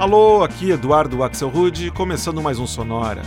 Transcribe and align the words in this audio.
Alô, 0.00 0.42
aqui 0.42 0.70
Eduardo 0.70 1.22
Axel 1.22 1.50
Rude, 1.50 1.90
começando 1.90 2.40
mais 2.40 2.58
um 2.58 2.66
Sonora. 2.66 3.20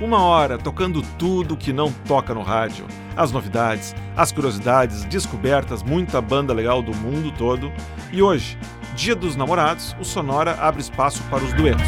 Uma 0.00 0.22
hora 0.22 0.56
tocando 0.56 1.02
tudo 1.18 1.56
que 1.56 1.72
não 1.72 1.90
toca 2.06 2.32
no 2.32 2.40
rádio. 2.40 2.86
As 3.16 3.32
novidades, 3.32 3.96
as 4.16 4.30
curiosidades, 4.30 5.04
descobertas, 5.06 5.82
muita 5.82 6.20
banda 6.20 6.54
legal 6.54 6.82
do 6.82 6.94
mundo 6.94 7.32
todo. 7.36 7.72
E 8.12 8.22
hoje, 8.22 8.56
Dia 8.94 9.16
dos 9.16 9.34
Namorados, 9.34 9.96
o 9.98 10.04
Sonora 10.04 10.56
abre 10.60 10.80
espaço 10.80 11.20
para 11.24 11.42
os 11.42 11.52
duetos. 11.54 11.82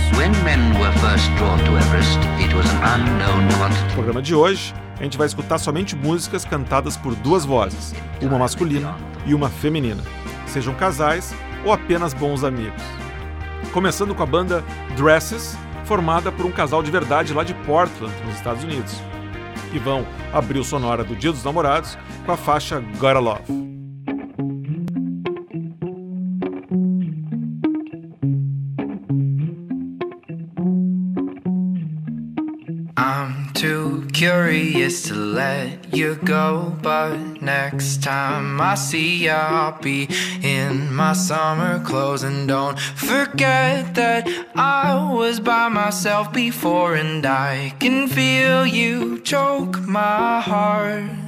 No 3.86 3.95
programa 3.95 4.20
de 4.20 4.34
hoje, 4.34 4.74
a 4.98 5.04
gente 5.04 5.16
vai 5.16 5.29
escutar 5.29 5.59
somente 5.59 5.95
músicas 5.95 6.45
cantadas 6.45 6.96
por 6.96 7.14
duas 7.14 7.45
vozes, 7.45 7.95
uma 8.20 8.39
masculina 8.39 8.96
e 9.25 9.34
uma 9.34 9.48
feminina. 9.48 10.03
Sejam 10.48 10.75
casais 10.75 11.32
ou 11.64 11.72
apenas 11.72 12.12
bons 12.12 12.43
amigos. 12.43 13.01
Começando 13.72 14.14
com 14.14 14.22
a 14.22 14.26
banda 14.26 14.64
Dresses, 14.96 15.57
formada 15.84 16.30
por 16.30 16.44
um 16.46 16.53
casal 16.53 16.82
de 16.82 16.90
verdade 16.90 17.32
lá 17.32 17.44
de 17.44 17.54
Portland, 17.54 18.14
nos 18.25 18.34
Estados 18.34 18.64
Unidos. 18.64 18.94
E 19.72 19.79
vão 19.79 20.07
abrir 20.32 20.58
o 20.58 20.64
sonora 20.64 21.03
do 21.03 21.16
Dia 21.16 21.32
dos 21.32 21.44
Namorados 21.44 21.96
com 22.26 22.32
a 22.32 22.36
faixa 22.36 22.80
Gotta 22.98 23.18
Love. 23.18 23.71
Curious 34.22 35.03
to 35.03 35.14
let 35.17 35.92
you 35.92 36.14
go, 36.14 36.77
but 36.81 37.17
next 37.42 38.05
time 38.05 38.61
I 38.61 38.77
see 38.77 39.25
ya, 39.25 39.34
I'll 39.34 39.83
be 39.83 40.09
in 40.45 40.95
my 40.95 41.12
summer 41.12 41.83
clothes. 41.83 42.23
And 42.23 42.47
don't 42.47 42.78
forget 42.78 43.97
that 43.97 44.28
I 44.55 45.12
was 45.12 45.41
by 45.41 45.69
myself 45.69 46.33
before, 46.33 46.95
and 46.95 47.27
I 47.27 47.75
can 47.81 48.06
feel 48.06 48.65
you 48.65 49.19
choke 49.23 49.81
my 49.89 50.41
heart. 50.41 51.22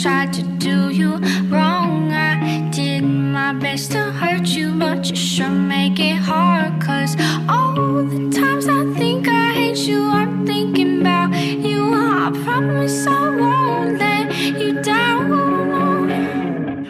Tried 0.00 0.32
to 0.32 0.42
do 0.42 0.90
you 0.90 1.16
wrong. 1.48 2.12
I 2.12 2.70
did 2.70 3.02
my 3.02 3.52
best 3.52 3.92
to 3.92 4.12
hurt 4.12 4.46
you, 4.46 4.72
but 4.78 5.10
you 5.10 5.16
sure 5.16 5.50
make 5.50 5.98
it 5.98 6.16
hard. 6.16 6.80
Cause 6.80 7.16
all 7.48 8.04
the 8.04 8.30
times 8.30 8.68
I 8.68 8.84
think 8.94 9.28
I 9.28 9.52
hate 9.52 9.78
you, 9.78 10.04
I'm 10.04 10.46
thinking 10.46 11.00
about 11.00 11.34
you. 11.34 11.92
I 11.92 12.30
promise 12.44 13.06
I 13.06 13.28
won't 13.36 13.98
let 13.98 14.34
you 14.36 14.80
down. 14.82 15.32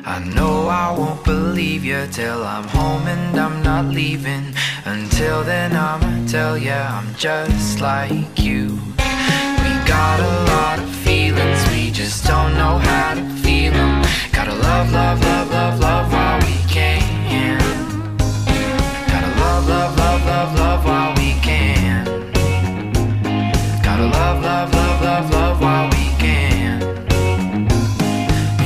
I 0.05 0.19
know 0.34 0.69
I 0.69 0.94
won't 0.97 1.25
believe 1.25 1.84
you 1.84 2.06
till 2.12 2.44
I'm 2.44 2.69
home 2.69 3.06
and 3.08 3.41
I'm 3.41 3.62
not 3.62 3.86
leaving. 3.86 4.55
Until 4.84 5.42
then, 5.44 5.72
I'ma 5.75 6.27
tell 6.28 6.56
you 6.58 6.72
I'm 6.72 7.14
just 7.14 7.81
like 7.81 8.38
you. 8.38 8.78
We 9.62 9.72
got 9.86 10.20
a 10.20 10.33
lot 10.53 10.78
of 10.78 11.00
just 12.05 12.25
don't 12.25 12.55
know 12.55 12.79
how 12.79 13.12
to 13.12 13.23
feel 13.43 13.73
them. 13.73 14.03
Gotta 14.33 14.55
love, 14.55 14.91
love, 14.91 15.20
love, 15.20 15.51
love, 15.51 15.81
love 15.81 16.11
while 16.11 16.41
we 16.41 16.56
can. 16.67 17.59
Gotta 19.06 19.29
love, 19.39 19.69
love, 19.69 19.98
love, 19.98 20.25
love, 20.25 20.59
love 20.59 20.84
while 20.87 21.15
we 21.17 21.33
can. 21.43 22.05
Gotta 23.83 24.06
love, 24.06 24.43
love, 24.43 24.72
love, 24.72 25.03
love, 25.03 25.31
love 25.31 25.60
while 25.60 25.89
we 25.91 26.06
can. 26.19 26.81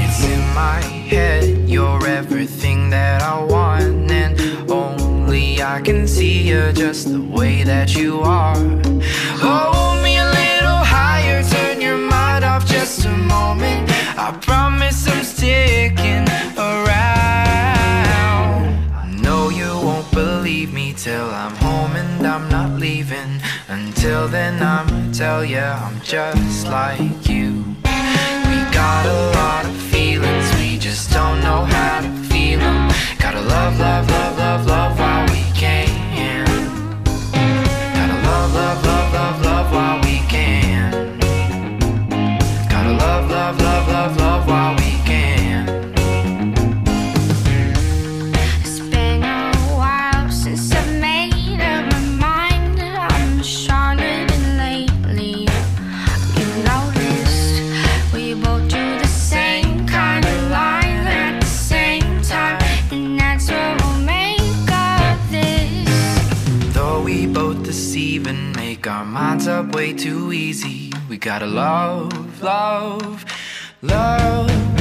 It's 0.02 0.24
in 0.24 0.42
my 0.54 0.80
head, 1.10 1.68
you're 1.68 2.06
everything 2.06 2.88
that 2.90 3.20
I 3.20 3.42
want, 3.42 4.12
and 4.12 4.70
only 4.70 5.60
I 5.60 5.80
can 5.80 6.06
see 6.06 6.42
you 6.50 6.72
just 6.72 7.10
the 7.10 7.20
way 7.20 7.64
that 7.64 7.96
you 7.96 8.20
are. 8.20 8.93
I 13.06 14.32
promise 14.40 15.06
I'm 15.06 15.22
sticking 15.22 16.26
around. 16.56 16.94
I 18.94 19.18
know 19.20 19.50
you 19.50 19.68
won't 19.86 20.10
believe 20.12 20.72
me 20.72 20.94
till 20.94 21.28
I'm 21.28 21.54
home 21.56 21.94
and 21.96 22.26
I'm 22.26 22.48
not 22.48 22.80
leaving. 22.80 23.42
Until 23.68 24.28
then, 24.28 24.62
I'ma 24.62 25.12
tell 25.12 25.44
you 25.44 25.58
I'm 25.58 26.00
just 26.00 26.66
like 26.68 27.28
you. 27.28 27.64
We 27.84 28.56
got 28.72 29.04
a 29.04 29.30
lot 29.36 29.66
of 29.66 29.76
feelings, 29.76 30.50
we 30.56 30.78
just 30.78 31.12
don't 31.12 31.40
know 31.42 31.66
how 31.66 32.00
to 32.00 32.10
feel 32.30 32.60
them. 32.60 32.90
Gotta 33.18 33.42
love, 33.42 33.78
love, 33.78 34.08
love, 34.08 34.13
gotta 71.24 71.46
love, 71.46 72.42
love, 72.42 73.24
love, 73.80 74.73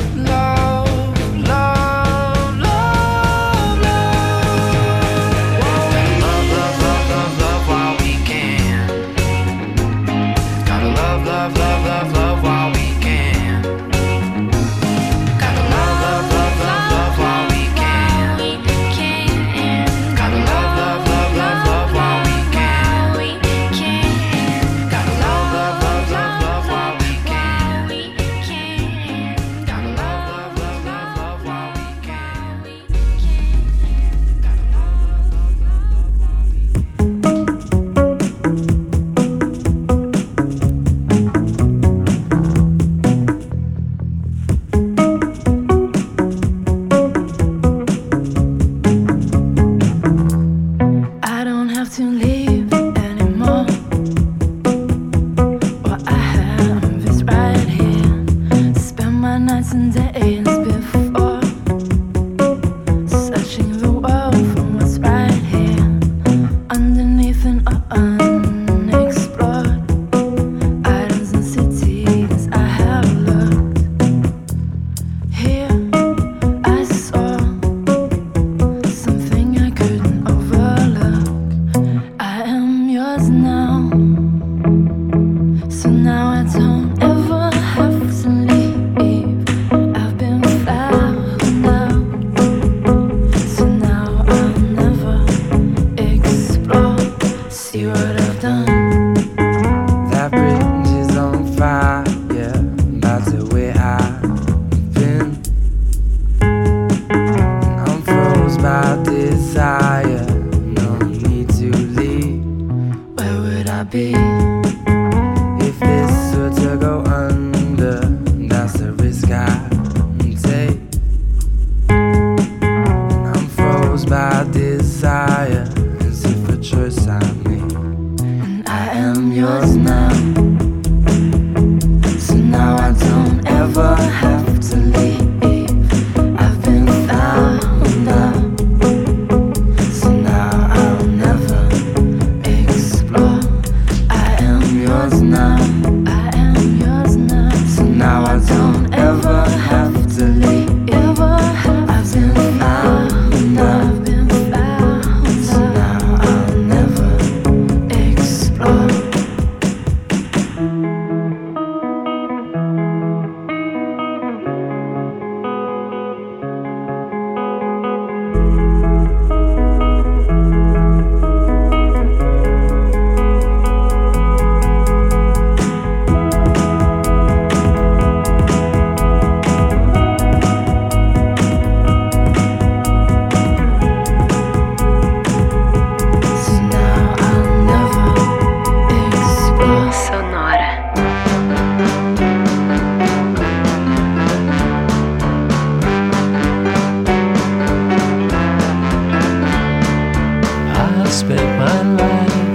my 201.57 201.83
life. 201.97 202.52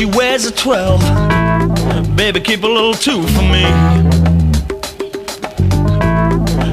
she 0.00 0.06
wears 0.06 0.46
a 0.46 0.50
12. 0.50 2.16
Baby, 2.16 2.40
keep 2.40 2.62
a 2.62 2.66
little 2.66 2.94
two 2.94 3.20
for 3.34 3.42
me. 3.42 3.64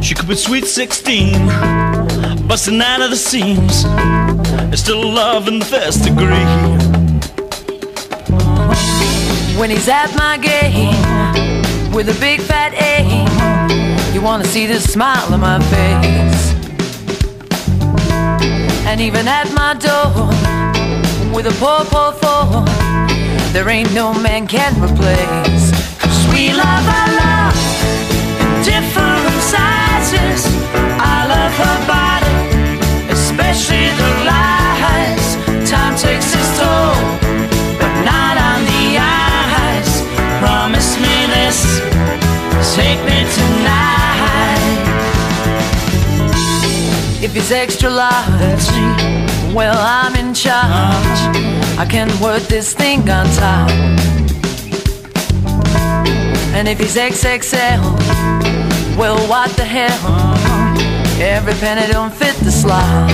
She 0.02 0.16
could 0.16 0.30
be 0.30 0.36
sweet 0.36 0.64
16, 0.64 1.34
busting 2.48 2.80
out 2.80 3.02
of 3.02 3.10
the 3.10 3.18
seams. 3.18 3.84
It's 4.72 4.82
still 4.82 5.06
love 5.12 5.50
in 5.50 5.60
the 5.60 5.66
first 5.66 6.06
degree. 6.06 6.48
When 9.60 9.72
he's 9.72 9.90
at 9.90 10.16
my 10.16 10.38
game 10.38 11.92
with 11.92 12.08
a 12.08 12.18
big 12.22 12.40
fat 12.40 12.74
A, 12.76 14.14
you 14.14 14.22
wanna 14.22 14.46
see 14.46 14.68
the 14.68 14.80
smile 14.80 15.34
on 15.34 15.42
my 15.42 15.60
face. 15.76 16.54
And 18.88 19.02
even 19.02 19.28
at 19.28 19.52
my 19.52 19.74
door 19.74 20.30
with 21.36 21.46
a 21.46 21.52
poor, 21.60 21.84
poor, 21.92 22.14
four 22.14 23.07
there 23.58 23.70
ain't 23.70 23.92
no 23.92 24.14
man 24.14 24.46
can 24.46 24.72
replace. 24.80 25.66
Cause 25.98 26.22
we 26.32 26.54
love 26.54 26.86
our 27.00 27.10
love 27.24 27.58
in 28.44 28.52
different 28.62 29.34
sizes. 29.54 30.46
I 31.02 31.18
love 31.34 31.54
her 31.64 31.78
body, 31.90 32.38
especially 33.10 33.90
the 34.02 34.12
lies. 34.30 35.26
Time 35.68 35.96
takes 35.98 36.30
its 36.38 36.50
toll, 36.60 37.02
but 37.82 37.94
not 38.06 38.36
on 38.50 38.60
the 38.74 38.86
eyes. 39.02 39.90
Promise 40.38 40.90
me 41.02 41.16
this, 41.34 41.58
take 42.76 43.02
me 43.10 43.26
tonight. 43.38 44.17
If 47.20 47.34
he's 47.34 47.52
extra 47.52 47.90
large, 47.90 48.28
that's 48.40 48.72
me. 48.72 49.54
Well, 49.54 49.76
I'm 49.76 50.16
in 50.16 50.34
charge. 50.36 51.20
I 51.80 51.86
can 51.90 52.08
work 52.22 52.44
this 52.44 52.74
thing 52.74 53.10
on 53.10 53.26
top. 53.36 53.70
And 56.54 56.68
if 56.68 56.80
he's 56.80 56.96
XXL, 56.96 57.82
well, 58.98 59.18
what 59.28 59.50
the 59.52 59.64
hell? 59.64 60.36
Every 61.20 61.54
penny 61.54 61.92
don't 61.92 62.14
fit 62.14 62.36
the 62.38 62.52
slot. 62.52 63.12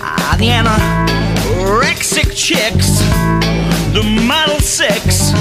Ah, 0.00 0.36
the 0.38 0.48
anorexic 0.48 2.32
chicks, 2.34 3.00
the 3.92 4.02
model 4.24 4.60
six, 4.60 5.32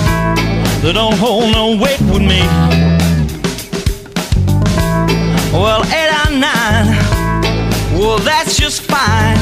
they 0.81 0.91
don't 0.91 1.17
hold 1.17 1.51
no 1.51 1.77
weight 1.77 2.01
with 2.01 2.21
me. 2.21 2.41
Well, 5.51 5.83
eight 5.85 6.11
or 6.11 6.31
nine, 6.37 7.06
well, 7.97 8.19
that's 8.19 8.57
just 8.57 8.81
fine. 8.81 9.37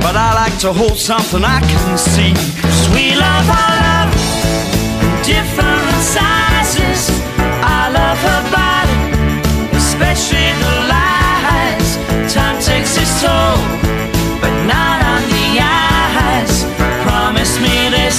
But 0.00 0.16
I 0.16 0.34
like 0.34 0.58
to 0.60 0.72
hold 0.72 0.98
something 0.98 1.44
I 1.44 1.60
can 1.60 1.98
see. 1.98 2.34
Sweet 2.84 3.16
love, 3.16 3.46
I 3.48 3.68
love 3.86 4.10
different 5.24 6.00
sizes. 6.00 7.10
I 7.62 7.92
love 7.92 8.18
her 8.28 8.42
body, 8.50 8.98
especially 9.76 10.50
the 10.64 10.74
lies. 10.92 11.88
Time 12.32 12.58
takes 12.60 12.96
its 12.96 13.12
toll, 13.20 13.60
but 14.40 14.54
not 14.66 14.98
on 15.12 15.22
the 15.36 15.48
eyes. 15.60 16.64
Promise 17.04 17.60
me 17.60 17.76
this, 17.96 18.18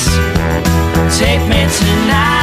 take 1.19 1.43
me 1.51 1.61
tonight. 1.81 2.33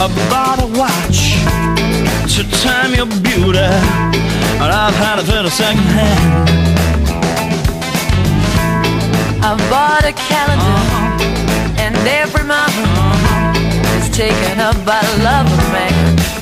A 0.00 0.08
watch 0.28 0.67
to 2.38 2.44
time 2.62 2.94
your 2.94 3.06
beauty, 3.26 3.58
and 3.58 4.70
I've 4.70 4.94
had 4.94 5.18
it 5.18 5.26
in 5.26 5.44
a 5.44 5.50
second 5.50 5.90
hand. 5.90 6.48
I 9.42 9.58
bought 9.66 10.04
a 10.06 10.14
calendar, 10.14 10.78
uh-huh. 10.78 11.82
and 11.82 11.96
every 12.06 12.44
month 12.46 12.78
uh-huh, 12.78 13.98
is 13.98 14.08
taken 14.14 14.60
up 14.60 14.78
by 14.86 15.02
love 15.26 15.50
of 15.50 15.66
man. 15.74 15.90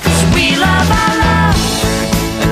Cause 0.05 0.21
we 0.37 0.61
love 0.61 0.88
our 1.00 1.15
love, 1.25 1.61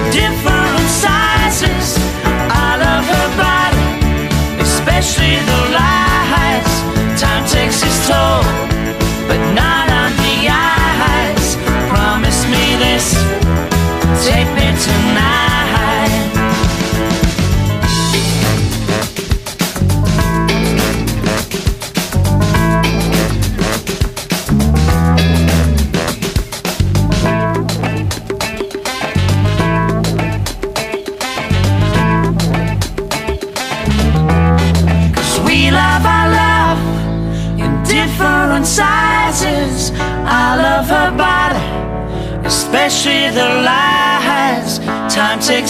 different 0.09 0.89
sizes. 0.89 2.01
I 2.49 2.81
love 2.81 3.05
her 3.13 3.29
body, 3.37 3.85
especially 4.65 5.37
the 5.45 5.74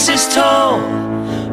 Toll, 0.05 0.81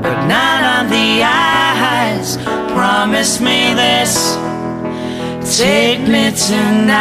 but 0.03 0.27
not 0.29 0.63
on 0.63 0.91
the 0.91 1.23
eyes. 1.25 2.37
Promise 2.75 3.41
me 3.41 3.75
this, 3.75 4.37
take 5.59 6.01
me 6.07 6.31
tonight. 6.33 6.93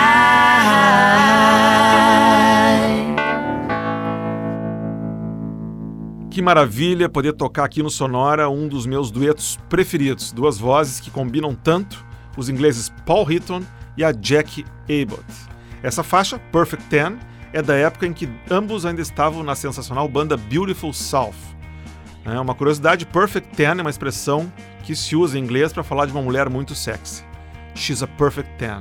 Que 6.29 6.41
maravilha 6.41 7.09
poder 7.09 7.33
tocar 7.33 7.65
aqui 7.65 7.83
no 7.83 7.89
Sonora 7.89 8.49
um 8.49 8.69
dos 8.69 8.85
meus 8.85 9.11
duetos 9.11 9.59
preferidos, 9.67 10.31
duas 10.31 10.57
vozes 10.57 11.01
que 11.01 11.11
combinam 11.11 11.53
tanto, 11.53 12.03
os 12.37 12.47
ingleses 12.47 12.89
Paul 13.05 13.29
Hitton 13.29 13.61
e 13.97 14.05
a 14.05 14.13
Jackie 14.13 14.65
Abbott. 14.85 15.25
Essa 15.83 16.01
faixa, 16.01 16.39
Perfect 16.51 16.85
Ten, 16.89 17.17
é 17.53 17.61
da 17.61 17.75
época 17.75 18.07
em 18.07 18.13
que 18.13 18.29
ambos 18.49 18.85
ainda 18.85 19.01
estavam 19.01 19.43
na 19.43 19.55
sensacional 19.55 20.07
banda 20.07 20.37
Beautiful 20.37 20.93
South. 20.93 21.33
É 22.23 22.39
uma 22.39 22.53
curiosidade, 22.53 23.05
Perfect 23.05 23.55
Ten 23.55 23.79
é 23.79 23.81
uma 23.81 23.89
expressão 23.89 24.51
que 24.83 24.95
se 24.95 25.15
usa 25.15 25.37
em 25.37 25.43
inglês 25.43 25.73
para 25.73 25.83
falar 25.83 26.05
de 26.05 26.11
uma 26.11 26.21
mulher 26.21 26.49
muito 26.49 26.75
sexy. 26.75 27.23
She's 27.75 28.03
a 28.03 28.07
Perfect 28.07 28.51
Ten. 28.57 28.79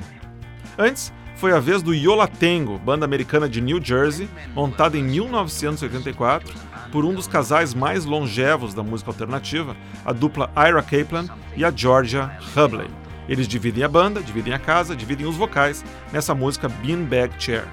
Antes, 0.78 1.12
foi 1.36 1.52
a 1.52 1.58
vez 1.58 1.82
do 1.82 1.94
Yola 1.94 2.28
Tango, 2.28 2.78
banda 2.78 3.06
americana 3.06 3.48
de 3.48 3.62
New 3.62 3.82
Jersey, 3.82 4.28
montada 4.54 4.98
em 4.98 5.02
1984 5.02 6.52
por 6.92 7.04
um 7.04 7.14
dos 7.14 7.26
casais 7.26 7.72
mais 7.72 8.04
longevos 8.04 8.74
da 8.74 8.82
música 8.82 9.10
alternativa, 9.10 9.74
a 10.04 10.12
dupla 10.12 10.50
Ira 10.56 10.82
Kaplan 10.82 11.26
e 11.56 11.64
a 11.64 11.70
Georgia 11.70 12.30
Hubley. 12.54 12.90
Eles 13.26 13.48
dividem 13.48 13.84
a 13.84 13.88
banda, 13.88 14.20
dividem 14.20 14.52
a 14.52 14.58
casa, 14.58 14.94
dividem 14.94 15.26
os 15.26 15.36
vocais 15.36 15.84
nessa 16.12 16.34
música 16.34 16.68
Beanbag 16.68 17.32
Chair. 17.38 17.64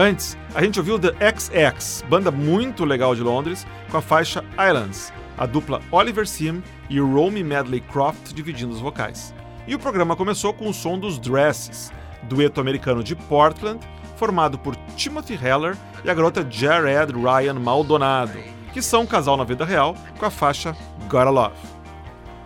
Antes, 0.00 0.38
a 0.54 0.62
gente 0.62 0.78
ouviu 0.78 0.96
The 0.96 1.10
XX, 1.10 2.04
banda 2.08 2.30
muito 2.30 2.84
legal 2.84 3.16
de 3.16 3.20
Londres, 3.20 3.66
com 3.90 3.96
a 3.96 4.00
faixa 4.00 4.44
Islands, 4.52 5.12
a 5.36 5.44
dupla 5.44 5.80
Oliver 5.90 6.24
Sim 6.24 6.62
e 6.88 7.00
Romy 7.00 7.42
Medley 7.42 7.80
Croft 7.80 8.32
dividindo 8.32 8.72
os 8.72 8.78
vocais. 8.78 9.34
E 9.66 9.74
o 9.74 9.78
programa 9.78 10.14
começou 10.14 10.54
com 10.54 10.68
o 10.68 10.72
som 10.72 10.96
dos 10.96 11.18
Dresses, 11.18 11.90
dueto 12.22 12.60
americano 12.60 13.02
de 13.02 13.16
Portland, 13.16 13.80
formado 14.16 14.56
por 14.56 14.76
Timothy 14.94 15.34
Heller 15.34 15.76
e 16.04 16.08
a 16.08 16.14
garota 16.14 16.46
Jared 16.48 17.12
Ryan 17.12 17.54
Maldonado, 17.54 18.38
que 18.72 18.80
são 18.80 19.02
um 19.02 19.06
casal 19.06 19.36
na 19.36 19.42
vida 19.42 19.64
real 19.64 19.96
com 20.16 20.24
a 20.24 20.30
faixa 20.30 20.76
Gotta 21.08 21.28
Love. 21.28 21.56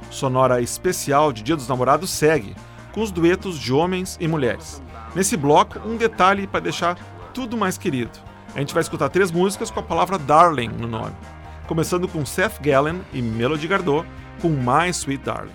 Sonora 0.08 0.62
especial 0.62 1.34
de 1.34 1.42
Dia 1.42 1.56
dos 1.56 1.68
Namorados 1.68 2.08
segue, 2.08 2.56
com 2.92 3.02
os 3.02 3.10
duetos 3.10 3.58
de 3.58 3.74
homens 3.74 4.16
e 4.18 4.26
mulheres. 4.26 4.82
Nesse 5.14 5.36
bloco, 5.36 5.78
um 5.86 5.98
detalhe 5.98 6.46
para 6.46 6.60
deixar 6.60 6.96
tudo 7.32 7.56
mais 7.56 7.78
querido. 7.78 8.18
A 8.54 8.58
gente 8.58 8.74
vai 8.74 8.82
escutar 8.82 9.08
três 9.08 9.30
músicas 9.30 9.70
com 9.70 9.80
a 9.80 9.82
palavra 9.82 10.18
Darling 10.18 10.68
no 10.68 10.86
nome, 10.86 11.14
começando 11.66 12.06
com 12.06 12.24
Seth 12.26 12.60
Gallen 12.60 13.00
e 13.12 13.22
Melody 13.22 13.66
Gardot 13.66 14.06
com 14.40 14.50
My 14.50 14.90
Sweet 14.90 15.24
Darling. 15.24 15.52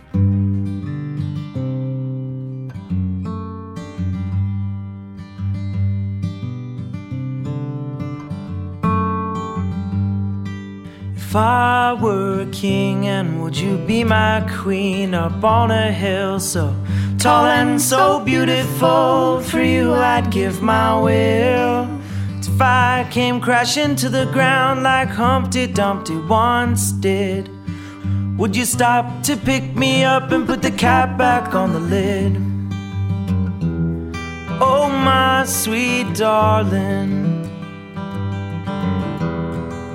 If 11.15 11.36
I 11.36 11.93
were 12.01 12.41
a 12.41 12.46
king, 12.51 13.05
and 13.07 13.41
would 13.41 13.57
you 13.57 13.77
be 13.86 14.03
my 14.03 14.41
queen 14.63 15.13
up 15.13 15.43
on 15.43 15.72
a 15.72 15.91
hill 15.91 16.39
so 16.39 16.74
tall 17.18 17.46
and 17.46 17.82
so 17.82 18.20
beautiful? 18.20 19.42
For 19.42 19.62
you, 19.62 19.94
I'd 19.94 20.30
give 20.32 20.62
my 20.62 21.00
will. 21.00 21.88
If 22.40 22.62
I 22.62 23.08
came 23.12 23.40
crashing 23.40 23.96
to 23.98 24.10
the 24.10 24.26
ground 24.26 24.84
like 24.84 25.10
Humpty 25.10 25.68
Dumpty 25.68 26.18
once 26.18 26.92
did, 26.92 27.50
would 28.38 28.56
you 28.56 28.66
stop 28.66 29.24
to 29.24 29.36
pick 29.36 29.76
me 29.76 30.04
up 30.04 30.32
and 30.32 30.46
put 30.48 30.62
the 30.62 30.72
cap 30.72 31.18
back 31.18 31.54
on 31.54 31.74
the 31.74 31.80
lid? 31.80 32.36
Oh, 34.60 34.90
my 34.90 35.46
sweet 35.46 36.16
darling. 36.16 37.48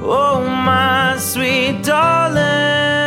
Oh, 0.05 0.45
my 0.45 1.17
sweet 1.19 1.83
darling. 1.83 3.01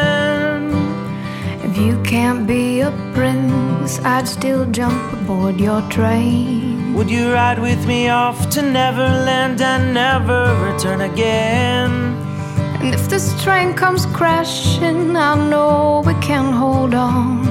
Can't 2.15 2.47
be 2.47 2.79
a 2.79 2.91
prince, 3.13 3.99
I'd 3.99 4.25
still 4.25 4.65
jump 4.71 5.11
aboard 5.11 5.59
your 5.59 5.81
train. 5.89 6.93
Would 6.93 7.09
you 7.11 7.33
ride 7.33 7.59
with 7.59 7.85
me 7.85 8.07
off 8.07 8.49
to 8.51 8.61
Neverland 8.61 9.59
and 9.59 9.93
never 9.93 10.41
return 10.65 11.01
again? 11.01 11.91
And 12.79 12.95
if 12.95 13.09
this 13.09 13.25
train 13.43 13.73
comes 13.73 14.05
crashing, 14.05 15.17
I 15.17 15.35
know 15.49 16.03
we 16.05 16.13
can 16.21 16.53
hold 16.53 16.93
on. 16.93 17.43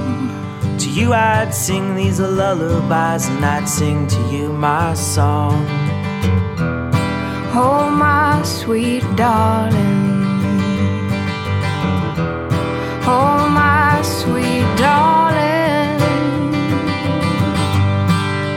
To 0.78 0.88
you, 0.88 1.12
I'd 1.12 1.52
sing 1.52 1.94
these 1.94 2.18
lullabies 2.18 3.28
and 3.28 3.44
I'd 3.44 3.68
sing 3.68 4.06
to 4.06 4.20
you 4.32 4.48
my 4.48 4.94
song. 4.94 5.66
Oh, 7.52 7.90
my 7.90 8.40
sweet 8.44 9.04
darling. 9.14 9.92
Oh, 13.06 13.46
my 13.60 13.83
sweet 14.04 14.66
darling. 14.76 15.98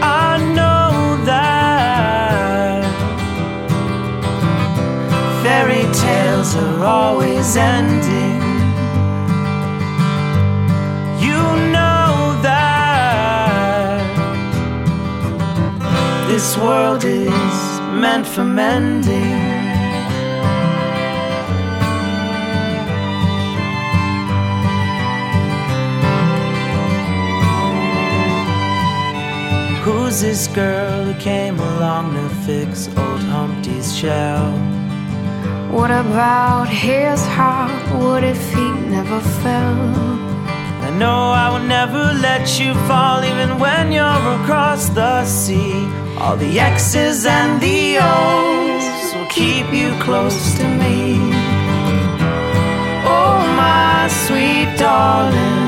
I 0.03 0.37
know 0.53 1.17
that 1.25 2.83
fairy 5.43 5.85
tales 5.93 6.55
are 6.55 6.83
always 6.83 7.55
ending. 7.55 8.41
You 11.25 11.41
know 11.75 12.37
that 12.43 14.01
this 16.27 16.57
world 16.57 17.05
is 17.05 17.79
meant 18.01 18.27
for 18.27 18.43
mending. 18.43 19.46
Who's 30.07 30.21
this 30.21 30.47
girl 30.47 31.03
who 31.03 31.19
came 31.19 31.59
along 31.59 32.13
to 32.13 32.29
fix 32.45 32.87
old 32.87 33.23
Humpty's 33.23 33.93
shell? 33.93 34.53
What 35.69 35.91
about 35.91 36.69
his 36.69 37.19
heart? 37.35 37.83
What 38.01 38.23
if 38.23 38.41
he 38.53 38.71
never 38.87 39.19
fell? 39.43 39.81
I 40.87 40.91
know 40.97 41.31
I 41.43 41.49
will 41.51 41.67
never 41.67 42.03
let 42.21 42.57
you 42.57 42.73
fall, 42.87 43.21
even 43.25 43.59
when 43.59 43.91
you're 43.91 44.27
across 44.39 44.87
the 44.87 45.25
sea. 45.25 45.73
All 46.21 46.37
the 46.37 46.57
X's 46.57 47.25
and 47.25 47.59
the 47.59 47.97
O's 47.99 49.13
will 49.13 49.29
keep 49.29 49.67
you 49.73 49.91
close 50.01 50.55
to 50.55 50.63
me. 50.63 51.19
Oh, 53.03 53.39
my 53.57 54.07
sweet 54.23 54.73
darling. 54.79 55.66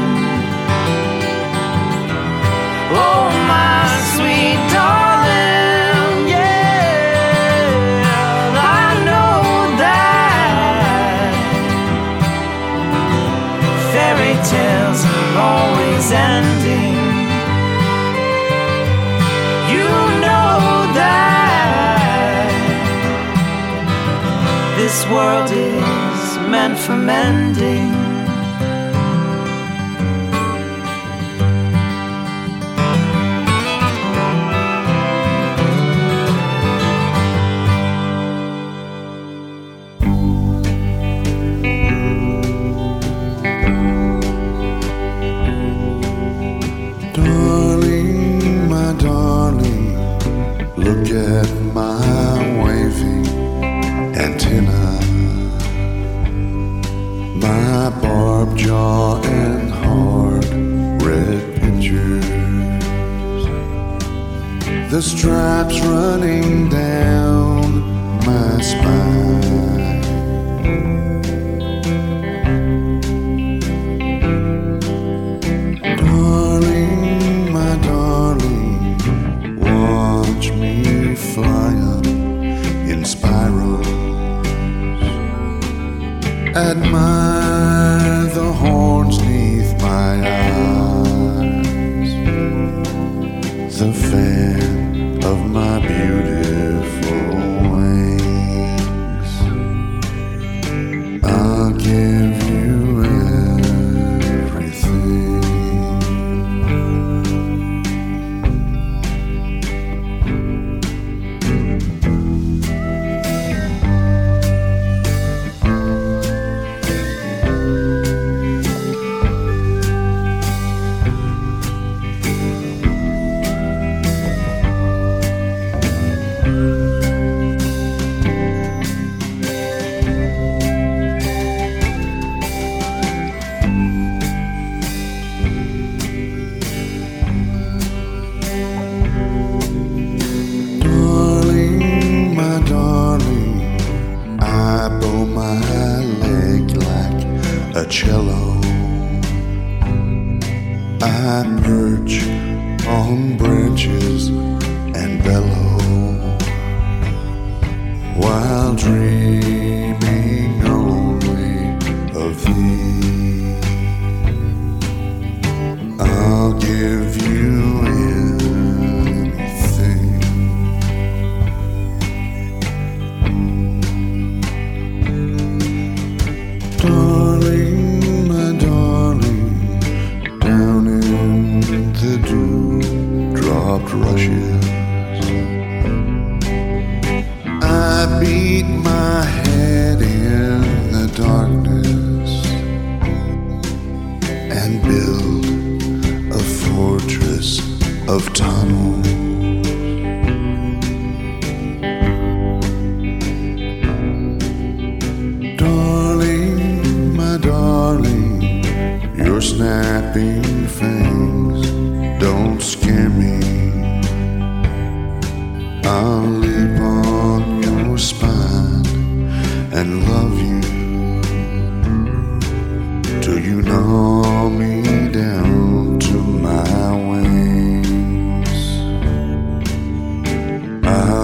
This 24.90 25.06
world 25.12 25.52
is 25.52 26.38
meant 26.50 26.76
for 26.80 26.98
mending. 26.98 28.09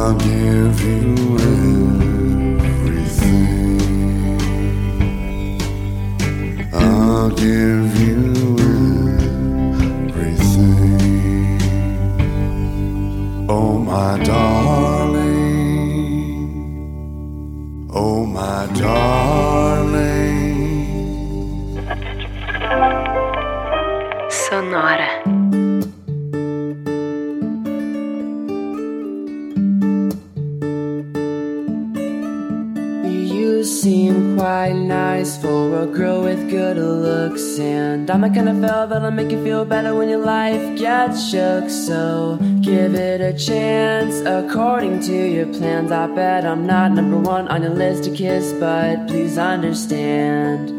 I'll 0.05 0.13
give 0.13 0.81
you 0.81 1.35
everything. 2.59 3.39
I'll 6.71 7.31
give 7.31 7.99
you 8.01 8.14
feel 39.55 39.63
better 39.63 39.95
when 39.95 40.09
your 40.09 40.19
life 40.19 40.77
gets 40.77 41.29
shook. 41.29 41.69
So 41.69 42.37
give 42.59 42.93
it 42.93 43.21
a 43.21 43.31
chance 43.37 44.19
according 44.25 44.99
to 45.03 45.15
your 45.35 45.45
plans. 45.45 45.93
I 45.93 46.07
bet 46.07 46.45
I'm 46.45 46.67
not 46.67 46.91
number 46.91 47.17
one 47.17 47.47
on 47.47 47.63
your 47.63 47.71
list 47.71 48.03
to 48.03 48.11
kiss, 48.11 48.51
but 48.59 49.07
please 49.07 49.37
understand. 49.37 50.74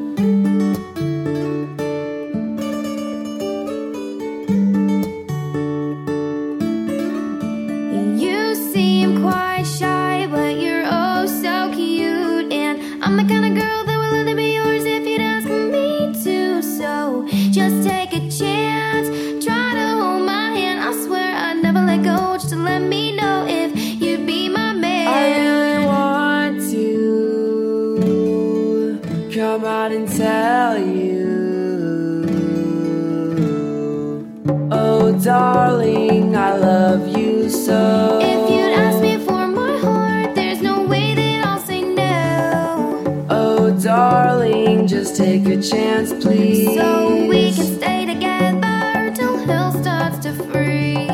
Hell 50.16 50.22
to 50.22 50.32
freeze. 50.44 51.10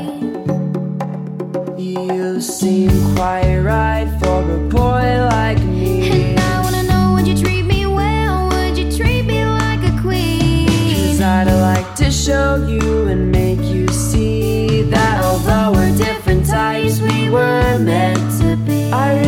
You 1.78 2.40
seem 2.40 2.90
quite 3.14 3.58
right 3.60 4.08
for 4.20 4.42
a 4.42 4.58
boy 4.68 5.26
like 5.30 5.62
me. 5.64 6.10
And 6.32 6.40
I 6.40 6.60
wanna 6.62 6.82
know 6.84 7.14
would 7.14 7.26
you 7.26 7.36
treat 7.36 7.64
me 7.64 7.86
well? 7.86 8.48
Would 8.48 8.78
you 8.78 8.90
treat 8.96 9.22
me 9.22 9.44
like 9.44 9.82
a 9.84 10.00
queen? 10.00 10.66
Cause 11.08 11.20
I'd 11.20 11.50
like 11.50 11.94
to 11.96 12.10
show 12.10 12.66
you 12.66 13.08
and 13.08 13.30
make 13.30 13.62
you 13.62 13.88
see 13.88 14.82
that 14.82 15.22
although 15.24 15.72
we're 15.72 15.96
different 15.96 16.46
types, 16.46 17.00
we 17.00 17.30
were 17.30 17.78
meant 17.78 18.40
to 18.40 18.56
be. 18.56 18.92
I 18.92 19.21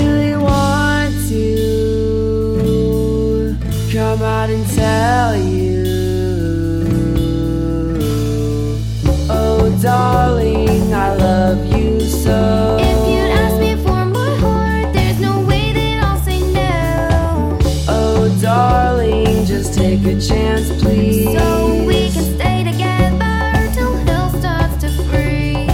take 19.74 20.06
a 20.06 20.20
chance, 20.20 20.82
please. 20.82 21.24
So 21.24 21.84
we 21.84 22.10
can 22.10 22.24
stay 22.36 22.64
together 22.64 23.70
till 23.74 23.94
hell 24.06 24.30
starts 24.30 24.76
to 24.82 24.88
freeze. 25.08 25.68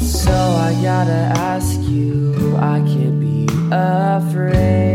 So 0.00 0.32
I 0.32 0.72
gotta 0.82 1.22
ask 1.52 1.80
you, 1.82 2.56
I 2.56 2.78
can't 2.80 3.20
be 3.20 3.46
afraid. 3.70 4.86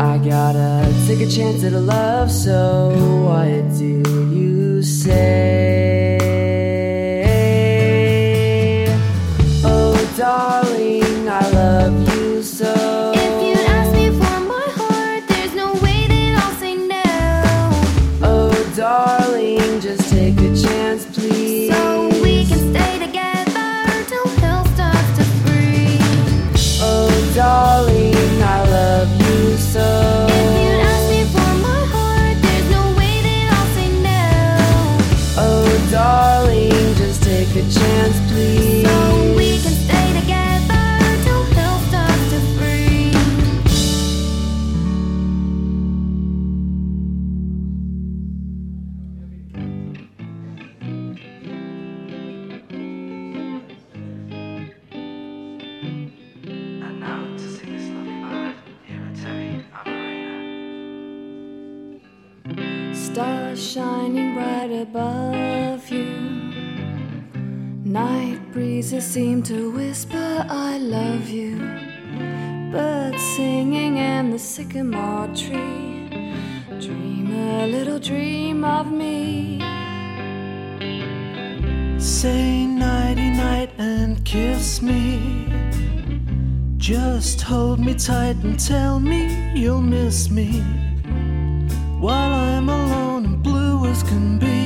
I 0.00 0.18
gotta 0.18 0.92
take 1.06 1.20
a 1.20 1.30
chance 1.30 1.64
at 1.64 1.72
a 1.72 1.80
love, 1.80 2.30
so 2.30 2.90
what 3.24 3.78
do 3.78 4.02
you 4.34 4.82
say? 4.82 5.55
Stars 63.16 63.72
shining 63.72 64.34
bright 64.34 64.70
above 64.70 65.88
you. 65.88 66.04
Night 67.82 68.38
breezes 68.52 69.06
seem 69.06 69.42
to 69.44 69.70
whisper, 69.70 70.44
I 70.50 70.76
love 70.76 71.26
you. 71.30 71.56
Birds 72.70 73.22
singing 73.34 73.96
in 73.96 74.32
the 74.32 74.38
sycamore 74.38 75.28
tree. 75.28 76.10
Dream 76.78 77.32
a 77.32 77.66
little 77.66 77.98
dream 77.98 78.62
of 78.66 78.92
me. 78.92 79.60
Say 81.98 82.66
nighty 82.66 83.30
night 83.30 83.70
and 83.78 84.22
kiss 84.26 84.82
me. 84.82 85.48
Just 86.76 87.40
hold 87.40 87.80
me 87.80 87.94
tight 87.94 88.36
and 88.44 88.60
tell 88.60 89.00
me 89.00 89.58
you'll 89.58 89.80
miss 89.80 90.28
me. 90.28 90.85
Can 94.02 94.38
be, 94.38 94.65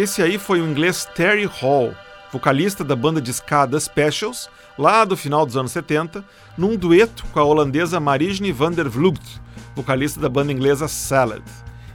Esse 0.00 0.22
aí 0.22 0.38
foi 0.38 0.62
o 0.62 0.66
inglês 0.66 1.06
Terry 1.14 1.44
Hall, 1.44 1.94
vocalista 2.32 2.82
da 2.82 2.96
banda 2.96 3.20
de 3.20 3.30
ska 3.34 3.68
The 3.68 3.78
Specials, 3.78 4.48
lá 4.78 5.04
do 5.04 5.14
final 5.14 5.44
dos 5.44 5.58
anos 5.58 5.72
70, 5.72 6.24
num 6.56 6.74
dueto 6.74 7.26
com 7.30 7.38
a 7.38 7.44
holandesa 7.44 8.00
Marijne 8.00 8.50
van 8.50 8.72
der 8.72 8.88
Vlugt, 8.88 9.38
vocalista 9.76 10.18
da 10.18 10.30
banda 10.30 10.54
inglesa 10.54 10.88
Salad. 10.88 11.42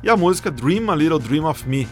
E 0.04 0.10
a 0.10 0.16
música 0.16 0.52
Dream 0.52 0.92
a 0.92 0.96
Little 0.96 1.18
Dream 1.18 1.46
of 1.46 1.68
Me, 1.68 1.88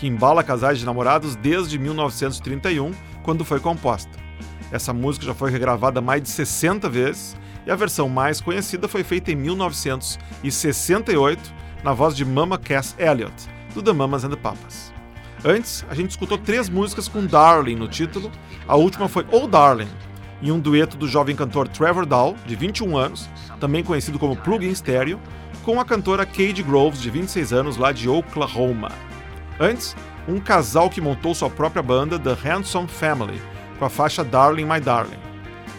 que 0.00 0.08
embala 0.08 0.42
casais 0.42 0.80
de 0.80 0.84
namorados 0.84 1.36
desde 1.36 1.78
1931, 1.78 2.90
quando 3.22 3.44
foi 3.44 3.60
composta. 3.60 4.10
Essa 4.72 4.92
música 4.92 5.24
já 5.24 5.34
foi 5.34 5.52
regravada 5.52 6.00
mais 6.00 6.20
de 6.20 6.30
60 6.30 6.88
vezes 6.88 7.36
e 7.64 7.70
a 7.70 7.76
versão 7.76 8.08
mais 8.08 8.40
conhecida 8.40 8.88
foi 8.88 9.04
feita 9.04 9.30
em 9.30 9.36
1968 9.36 11.40
na 11.84 11.92
voz 11.92 12.16
de 12.16 12.24
Mama 12.24 12.58
Cass 12.58 12.96
Elliot, 12.98 13.32
do 13.72 13.80
The 13.80 13.92
Mamas 13.92 14.24
and 14.24 14.30
the 14.30 14.36
Papas. 14.36 14.93
Antes, 15.44 15.84
a 15.90 15.94
gente 15.94 16.10
escutou 16.10 16.38
três 16.38 16.70
músicas 16.70 17.06
com 17.06 17.26
Darling 17.26 17.76
no 17.76 17.86
título. 17.86 18.32
A 18.66 18.76
última 18.76 19.08
foi 19.08 19.26
Oh 19.30 19.46
Darling, 19.46 19.90
em 20.40 20.50
um 20.50 20.58
dueto 20.58 20.96
do 20.96 21.06
jovem 21.06 21.36
cantor 21.36 21.68
Trevor 21.68 22.06
Dahl, 22.06 22.34
de 22.46 22.56
21 22.56 22.96
anos, 22.96 23.28
também 23.60 23.84
conhecido 23.84 24.18
como 24.18 24.36
Plug-in 24.36 24.74
Stereo, 24.74 25.20
com 25.62 25.78
a 25.78 25.84
cantora 25.84 26.24
Cade 26.24 26.62
Groves, 26.62 27.00
de 27.00 27.10
26 27.10 27.52
anos, 27.52 27.76
lá 27.76 27.92
de 27.92 28.08
Oklahoma. 28.08 28.90
Antes, 29.60 29.94
um 30.26 30.40
casal 30.40 30.88
que 30.88 31.00
montou 31.00 31.34
sua 31.34 31.50
própria 31.50 31.82
banda, 31.82 32.18
The 32.18 32.32
Handsome 32.32 32.88
Family, 32.88 33.40
com 33.78 33.84
a 33.84 33.90
faixa 33.90 34.24
Darling 34.24 34.64
My 34.64 34.80
Darling. 34.80 35.20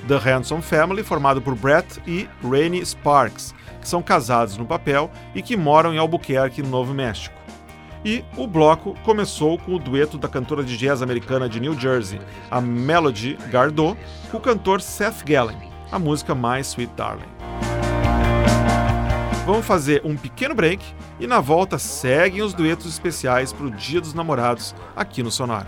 The 0.08 0.17
Handsome 0.17 0.62
Family, 0.62 1.01
formado 1.01 1.41
por 1.41 1.56
Brett 1.56 1.99
e 2.06 2.30
Rainey 2.43 2.86
Sparks, 2.86 3.56
que 3.82 3.89
são 3.89 4.04
casados 4.04 4.58
no 4.58 4.65
papel 4.65 5.10
e 5.34 5.41
que 5.41 5.58
moram 5.58 5.91
em 5.91 5.97
Albuquerque, 5.97 6.62
no 6.62 6.69
Novo 6.69 6.93
México. 6.93 7.45
E 8.06 8.24
o 8.38 8.46
bloco 8.46 8.94
começou 9.04 9.58
com 9.58 9.74
o 9.74 9.80
dueto 9.80 10.15
da 10.15 10.28
cantora 10.28 10.63
de 10.63 10.78
jazz 10.78 11.02
americana 11.02 11.50
de 11.50 11.60
New 11.60 11.78
Jersey, 11.78 12.22
a 12.52 12.62
Melody 12.62 13.36
Gardot, 13.50 13.98
com 14.30 14.38
o 14.38 14.39
cantor 14.39 14.80
Seth 14.80 15.24
Gallen, 15.26 15.58
a 15.91 15.98
música 15.98 16.36
My 16.36 16.60
Sweet 16.62 16.94
Darling. 16.96 17.26
Vamos 19.44 19.65
fazer 19.65 20.04
um 20.06 20.15
pequeno 20.15 20.54
break 20.54 20.86
e 21.20 21.26
na 21.26 21.39
volta 21.39 21.80
seguem 21.80 22.44
os 22.44 22.54
duetos 22.54 22.86
especiais 22.86 23.52
para 23.52 23.65
o 23.65 23.72
Dia 23.72 24.00
dos 24.00 24.13
Namorados 24.13 24.76
aqui 24.96 25.24
no 25.24 25.32
Sonora. 25.32 25.68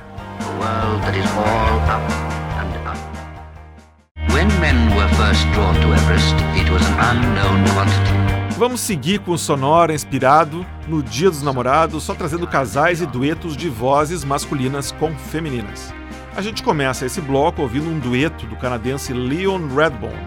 When 4.30 4.48
men 4.60 4.96
were 4.96 5.10
first 5.16 5.48
drawn 5.54 5.74
to 5.74 5.94
Everest, 5.94 6.36
it 6.56 6.70
was 6.70 6.84
an 6.86 7.18
unknown 7.18 7.66
quantity. 7.74 8.37
Vamos 8.58 8.82
seguir 8.82 9.20
com 9.20 9.34
o 9.34 9.38
Sonora 9.38 9.94
inspirado 9.94 10.66
no 10.88 11.04
Dia 11.04 11.30
dos 11.30 11.44
Namorados, 11.44 12.04
só 12.04 12.16
trazendo 12.16 12.48
casais 12.48 13.02
e 13.02 13.06
duetos 13.06 13.56
de 13.56 13.70
vozes 13.70 14.24
masculinas 14.24 14.92
com 14.92 15.16
femininas. 15.16 15.94
A 16.36 16.42
gente 16.42 16.64
começa 16.64 17.06
esse 17.06 17.22
bloco 17.22 17.62
ouvindo 17.62 17.88
um 17.88 18.00
dueto 18.00 18.48
do 18.48 18.56
canadense 18.56 19.14
Leon 19.14 19.68
Redbone 19.68 20.18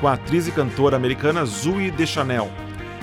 com 0.00 0.08
a 0.08 0.14
atriz 0.14 0.48
e 0.48 0.50
cantora 0.50 0.96
americana 0.96 1.44
Zooey 1.44 1.92
Deschanel, 1.92 2.50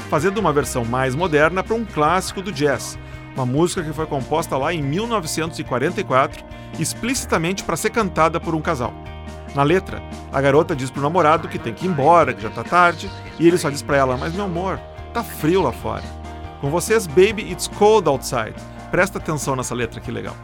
fazendo 0.10 0.40
uma 0.40 0.52
versão 0.52 0.84
mais 0.84 1.16
moderna 1.16 1.64
para 1.64 1.76
um 1.76 1.86
clássico 1.86 2.42
do 2.42 2.52
jazz, 2.52 3.00
uma 3.38 3.46
música 3.46 3.82
que 3.82 3.94
foi 3.94 4.06
composta 4.06 4.58
lá 4.58 4.74
em 4.74 4.84
1944, 4.84 6.44
explicitamente 6.78 7.64
para 7.64 7.78
ser 7.78 7.90
cantada 7.90 8.38
por 8.38 8.54
um 8.54 8.62
casal. 8.62 8.94
Na 9.56 9.62
letra, 9.62 10.02
a 10.32 10.42
garota 10.42 10.76
diz 10.76 10.90
pro 10.90 11.02
namorado 11.02 11.48
que 11.48 11.60
tem 11.60 11.74
que 11.74 11.86
ir 11.86 11.90
embora, 11.90 12.34
que 12.34 12.42
já 12.42 12.50
tá 12.50 12.64
tarde, 12.64 13.10
e 13.40 13.48
ele 13.48 13.58
só 13.58 13.70
diz 13.70 13.82
pra 13.82 13.98
ela: 13.98 14.18
Mas 14.18 14.34
meu 14.34 14.46
amor, 14.46 14.80
tá 15.14 15.24
frio 15.24 15.62
lá 15.62 15.72
fora. 15.72 16.04
Com 16.60 16.70
vocês, 16.70 17.06
Baby 17.06 17.52
It's 17.52 17.68
Cold 17.68 18.08
Outside. 18.08 18.56
Presta 18.90 19.18
atenção 19.20 19.56
nessa 19.56 19.76
letra 19.76 20.00
que 20.00 20.12
legal. 20.12 20.36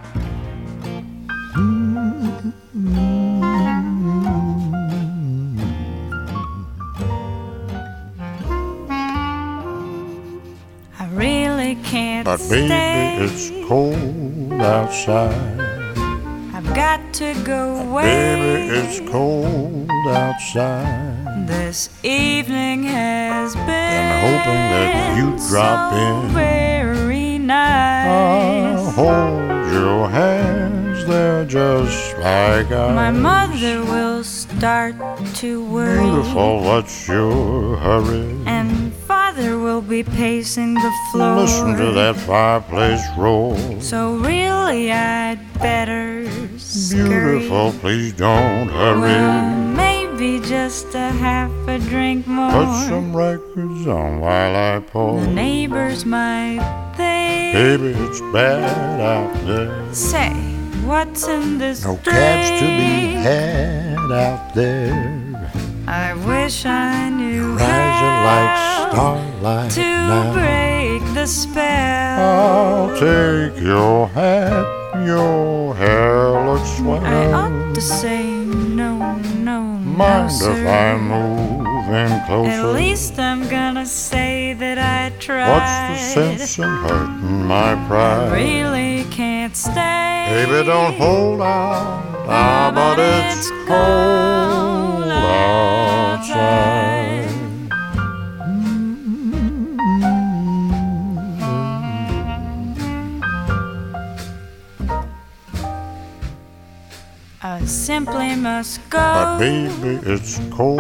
I 11.00 11.06
really 11.16 11.76
can't 11.84 12.26
But 12.26 12.40
baby, 12.50 13.24
it's 13.24 13.50
cold 13.68 14.54
outside. 14.62 15.69
To 17.20 17.34
go 17.44 17.76
away. 17.76 18.04
Baby, 18.04 18.76
it's 18.78 19.12
cold 19.12 19.92
outside. 20.08 21.48
This 21.48 21.90
evening 22.02 22.84
has 22.84 23.56
been 23.56 24.22
hoping 24.24 24.64
that 24.72 25.18
you'd 25.18 25.38
drop 25.50 25.92
so 25.92 25.98
in. 25.98 26.30
very 26.34 27.36
I'll 27.52 28.76
nice. 28.86 28.96
hold 28.96 29.74
your 29.74 30.08
hands, 30.10 31.06
they're 31.08 31.44
just 31.44 32.18
like 32.20 32.72
ice. 32.72 32.96
My 32.96 33.12
mother 33.12 33.84
will 33.84 34.24
start 34.24 34.96
to 35.42 35.66
worry, 35.66 36.00
Beautiful, 36.00 36.62
what's 36.62 37.06
your 37.10 37.76
hurry? 37.78 38.38
and 38.46 38.94
father 38.94 39.58
will 39.60 39.82
be 39.82 40.04
pacing 40.04 40.76
the 40.76 40.94
floor. 41.12 41.42
Listen 41.42 41.76
to 41.76 41.92
that 41.92 42.16
fireplace 42.16 43.04
roar. 43.18 43.58
So 43.82 44.16
really, 44.16 44.90
I'd 44.92 45.40
better 45.60 46.19
scurry. 46.80 47.10
Beautiful, 47.40 47.72
please 47.82 48.14
don't 48.14 48.68
Well, 48.68 49.02
hurry. 49.02 49.76
maybe 49.76 50.40
just 50.46 50.94
a 50.96 51.10
half 51.26 51.52
a 51.68 51.78
drink 51.80 52.26
more. 52.28 52.52
Put 52.52 52.88
some 52.88 53.16
records 53.16 53.88
on 53.88 54.20
while 54.20 54.56
I 54.56 54.80
pour. 54.80 55.22
The 55.22 55.28
neighbors 55.28 56.06
might 56.06 56.60
think. 56.96 57.54
Baby, 57.54 57.92
it's 58.06 58.22
bad 58.34 59.00
out 59.02 59.34
there. 59.46 59.94
Say, 59.94 60.32
what's 60.86 61.28
in 61.28 61.58
this 61.58 61.84
No 61.86 61.96
drink? 62.04 62.18
cabs 62.18 62.50
to 62.62 62.66
be 62.66 63.14
had 63.28 64.12
out 64.12 64.54
there. 64.54 65.36
I 65.88 66.14
wish 66.14 66.66
I 66.68 67.10
knew 67.10 67.54
Rising 67.54 68.18
like 68.30 68.58
how 68.58 68.90
starlight 68.92 69.72
to 69.72 69.82
now. 69.82 70.34
break 70.34 71.14
the 71.16 71.26
spell. 71.26 72.20
I'll 72.20 72.90
take 73.00 73.60
your 73.62 74.08
hat, 74.10 74.66
your 75.06 75.76
hair 75.76 76.30
looks 76.46 76.70
swell. 76.78 77.04
I 77.06 77.32
ought 77.32 77.76
to 77.76 77.82
say 77.82 78.24
no, 78.24 78.98
no, 79.18 79.18
no, 79.50 79.62
Mind 79.62 80.32
sir. 80.32 80.52
if 80.52 80.68
I 80.68 80.98
move 80.98 81.90
in 81.90 82.26
closer? 82.26 82.52
At 82.52 82.74
least 82.74 83.18
I'm 83.20 83.48
gonna 83.50 83.86
say 83.86 84.54
that 84.54 84.78
I 84.78 85.12
tried. 85.20 85.50
What's 85.52 85.74
the 85.90 85.98
sense 86.14 86.58
in 86.60 86.64
hurting 86.64 87.46
my 87.46 87.76
pride? 87.88 88.30
I 88.30 88.36
Really 88.36 89.04
can't 89.12 89.56
stay. 89.56 90.46
Baby, 90.46 90.66
don't 90.66 90.94
hold 90.96 91.42
out. 91.42 92.04
Ah, 92.28 92.72
but 92.74 93.00
it's 93.00 93.50
cold 93.68 95.10
outside. 95.12 96.89
Simply 108.00 108.34
must 108.34 108.80
go. 108.90 108.98
But 108.98 109.40
baby, 109.40 110.00
it's 110.06 110.40
cold 110.52 110.80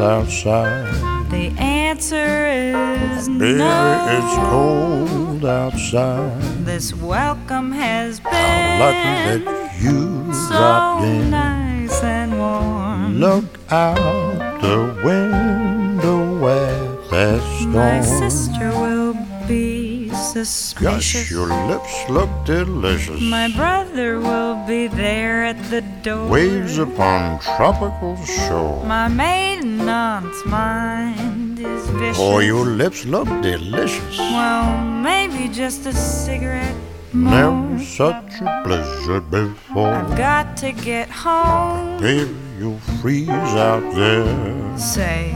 outside. 0.00 0.88
The 1.30 1.52
answer 1.60 2.48
is 2.48 3.28
Baby, 3.28 3.58
no. 3.58 4.06
it's 4.16 4.34
cold 4.48 5.44
outside. 5.44 6.40
This 6.64 6.94
welcome 6.94 7.70
has 7.72 8.18
been 8.20 8.32
How 8.32 8.80
Lucky 8.80 9.44
that 9.44 9.82
you 9.82 10.32
so 10.32 10.48
dropped 10.48 11.04
in. 11.04 11.30
nice 11.30 12.02
and 12.02 12.38
warm. 12.38 13.20
Look 13.20 13.44
out 13.70 14.62
the 14.62 14.78
window 15.04 16.48
at 16.48 17.10
that 17.10 17.42
storm. 17.58 17.72
My 17.74 18.00
sister 18.00 18.70
will 18.70 19.12
be 19.46 20.08
suspicious. 20.32 20.72
Gosh, 20.80 21.30
your 21.30 21.48
lips 21.68 21.94
look 22.08 22.30
delicious. 22.46 23.20
My 23.20 23.48
brother 23.54 24.18
will 24.18 24.47
be 24.68 24.86
there 24.86 25.46
at 25.46 25.58
the 25.70 25.80
door. 26.02 26.28
Waves 26.28 26.76
upon 26.76 27.40
tropical 27.40 28.16
shore. 28.26 28.84
My 28.84 29.08
maiden 29.08 29.88
aunt's 29.88 30.44
mind 30.44 31.58
is 31.58 31.88
vicious. 31.88 32.18
Oh, 32.20 32.40
your 32.40 32.66
lips 32.66 33.06
look 33.06 33.28
delicious. 33.40 34.18
Well, 34.18 34.84
maybe 34.84 35.48
just 35.48 35.86
a 35.86 35.94
cigarette 35.94 36.76
more. 37.14 37.32
Never 37.32 37.82
such 37.82 38.42
a 38.42 38.62
blizzard 38.62 39.30
before. 39.30 39.94
I've 39.94 40.18
got 40.18 40.58
to 40.58 40.72
get 40.72 41.08
home. 41.08 41.98
Baby, 41.98 42.36
you'll 42.58 42.78
freeze 43.00 43.54
out 43.70 43.94
there. 43.94 44.78
Say, 44.78 45.34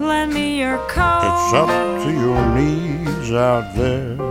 lend 0.00 0.34
me 0.34 0.58
your 0.58 0.78
coat. 0.88 1.22
It's 1.22 1.54
up 1.54 1.68
to 2.04 2.10
your 2.10 2.42
knees 2.56 3.30
out 3.30 3.76
there. 3.76 4.25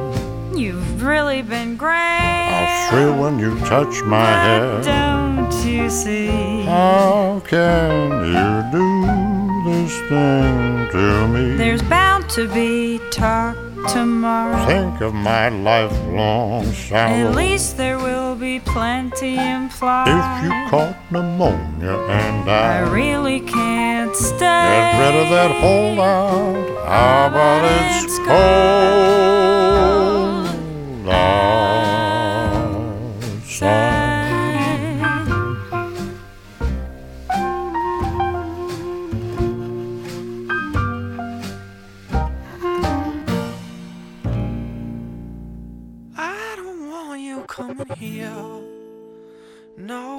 You've 0.55 1.03
really 1.03 1.41
been 1.41 1.75
great. 1.75 1.91
I'll 1.91 2.89
thrill 2.89 3.21
when 3.21 3.39
you 3.39 3.59
touch 3.65 4.01
my 4.03 4.25
hair. 4.25 4.81
Don't 4.83 5.65
you 5.65 5.89
see? 5.89 6.61
How 6.63 7.41
can 7.45 8.09
you 8.23 8.71
do 8.71 9.69
this 9.69 9.99
thing 10.07 10.87
to 10.91 11.27
me? 11.27 11.57
There's 11.57 11.81
bound 11.81 12.29
to 12.29 12.47
be 12.53 13.01
talk 13.11 13.57
tomorrow. 13.89 14.65
Think 14.65 15.01
of 15.01 15.13
my 15.13 15.49
lifelong 15.49 16.63
sorrow. 16.71 17.11
At 17.11 17.35
least 17.35 17.75
there 17.75 17.97
will 17.97 18.35
be 18.35 18.61
plenty 18.61 19.35
implied. 19.35 20.07
If 20.07 20.43
you 20.45 20.69
caught 20.69 20.95
pneumonia 21.11 21.97
and 22.07 22.49
I 22.49 22.77
I 22.77 22.89
really 22.89 23.41
can't 23.41 24.15
stay. 24.15 24.39
get 24.39 24.99
rid 24.99 25.15
of 25.21 25.29
that 25.31 25.51
holdout, 25.59 26.87
how 26.87 27.27
about 27.27 27.65
it's 27.65 28.17
cold 28.19 29.54
No 49.77 50.14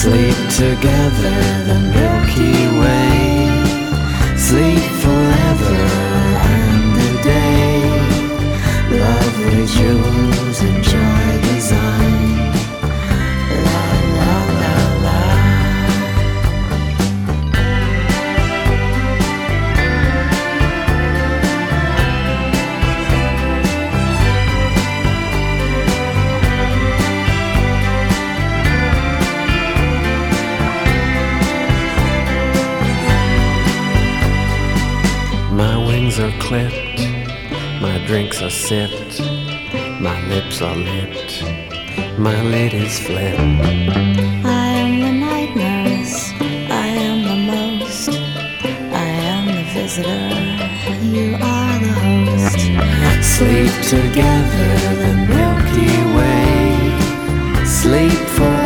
Sleep 0.00 0.34
together, 0.56 1.36
the 1.68 1.78
Milky 1.92 2.56
Way. 2.80 4.34
Sleep 4.34 4.79
drinks 38.10 38.42
are 38.42 38.50
sipped, 38.50 39.20
my 40.00 40.20
lips 40.26 40.60
are 40.60 40.74
lipped, 40.74 41.44
my 42.18 42.42
lid 42.42 42.74
is 42.74 42.98
flipped. 42.98 43.38
I 44.44 44.66
am 44.82 44.98
the 44.98 45.12
night 45.12 45.54
nurse, 45.54 46.32
I 46.68 46.88
am 47.06 47.18
the 47.30 47.38
most, 47.52 48.08
I 48.10 49.08
am 49.34 49.46
the 49.54 49.62
visitor, 49.74 50.26
you 51.06 51.36
are 51.36 51.78
the 51.84 51.92
host. 52.02 52.60
Sleep 53.36 53.74
together, 53.94 54.70
the 55.02 55.12
Milky 55.36 55.94
Way, 56.16 57.64
sleep 57.64 58.18
forever. 58.36 58.59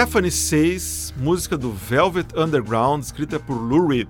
Stephanie 0.00 0.30
Says, 0.30 1.12
música 1.18 1.58
do 1.58 1.70
Velvet 1.70 2.28
Underground, 2.34 3.02
escrita 3.02 3.38
por 3.38 3.52
Lou 3.52 3.88
Reed. 3.88 4.08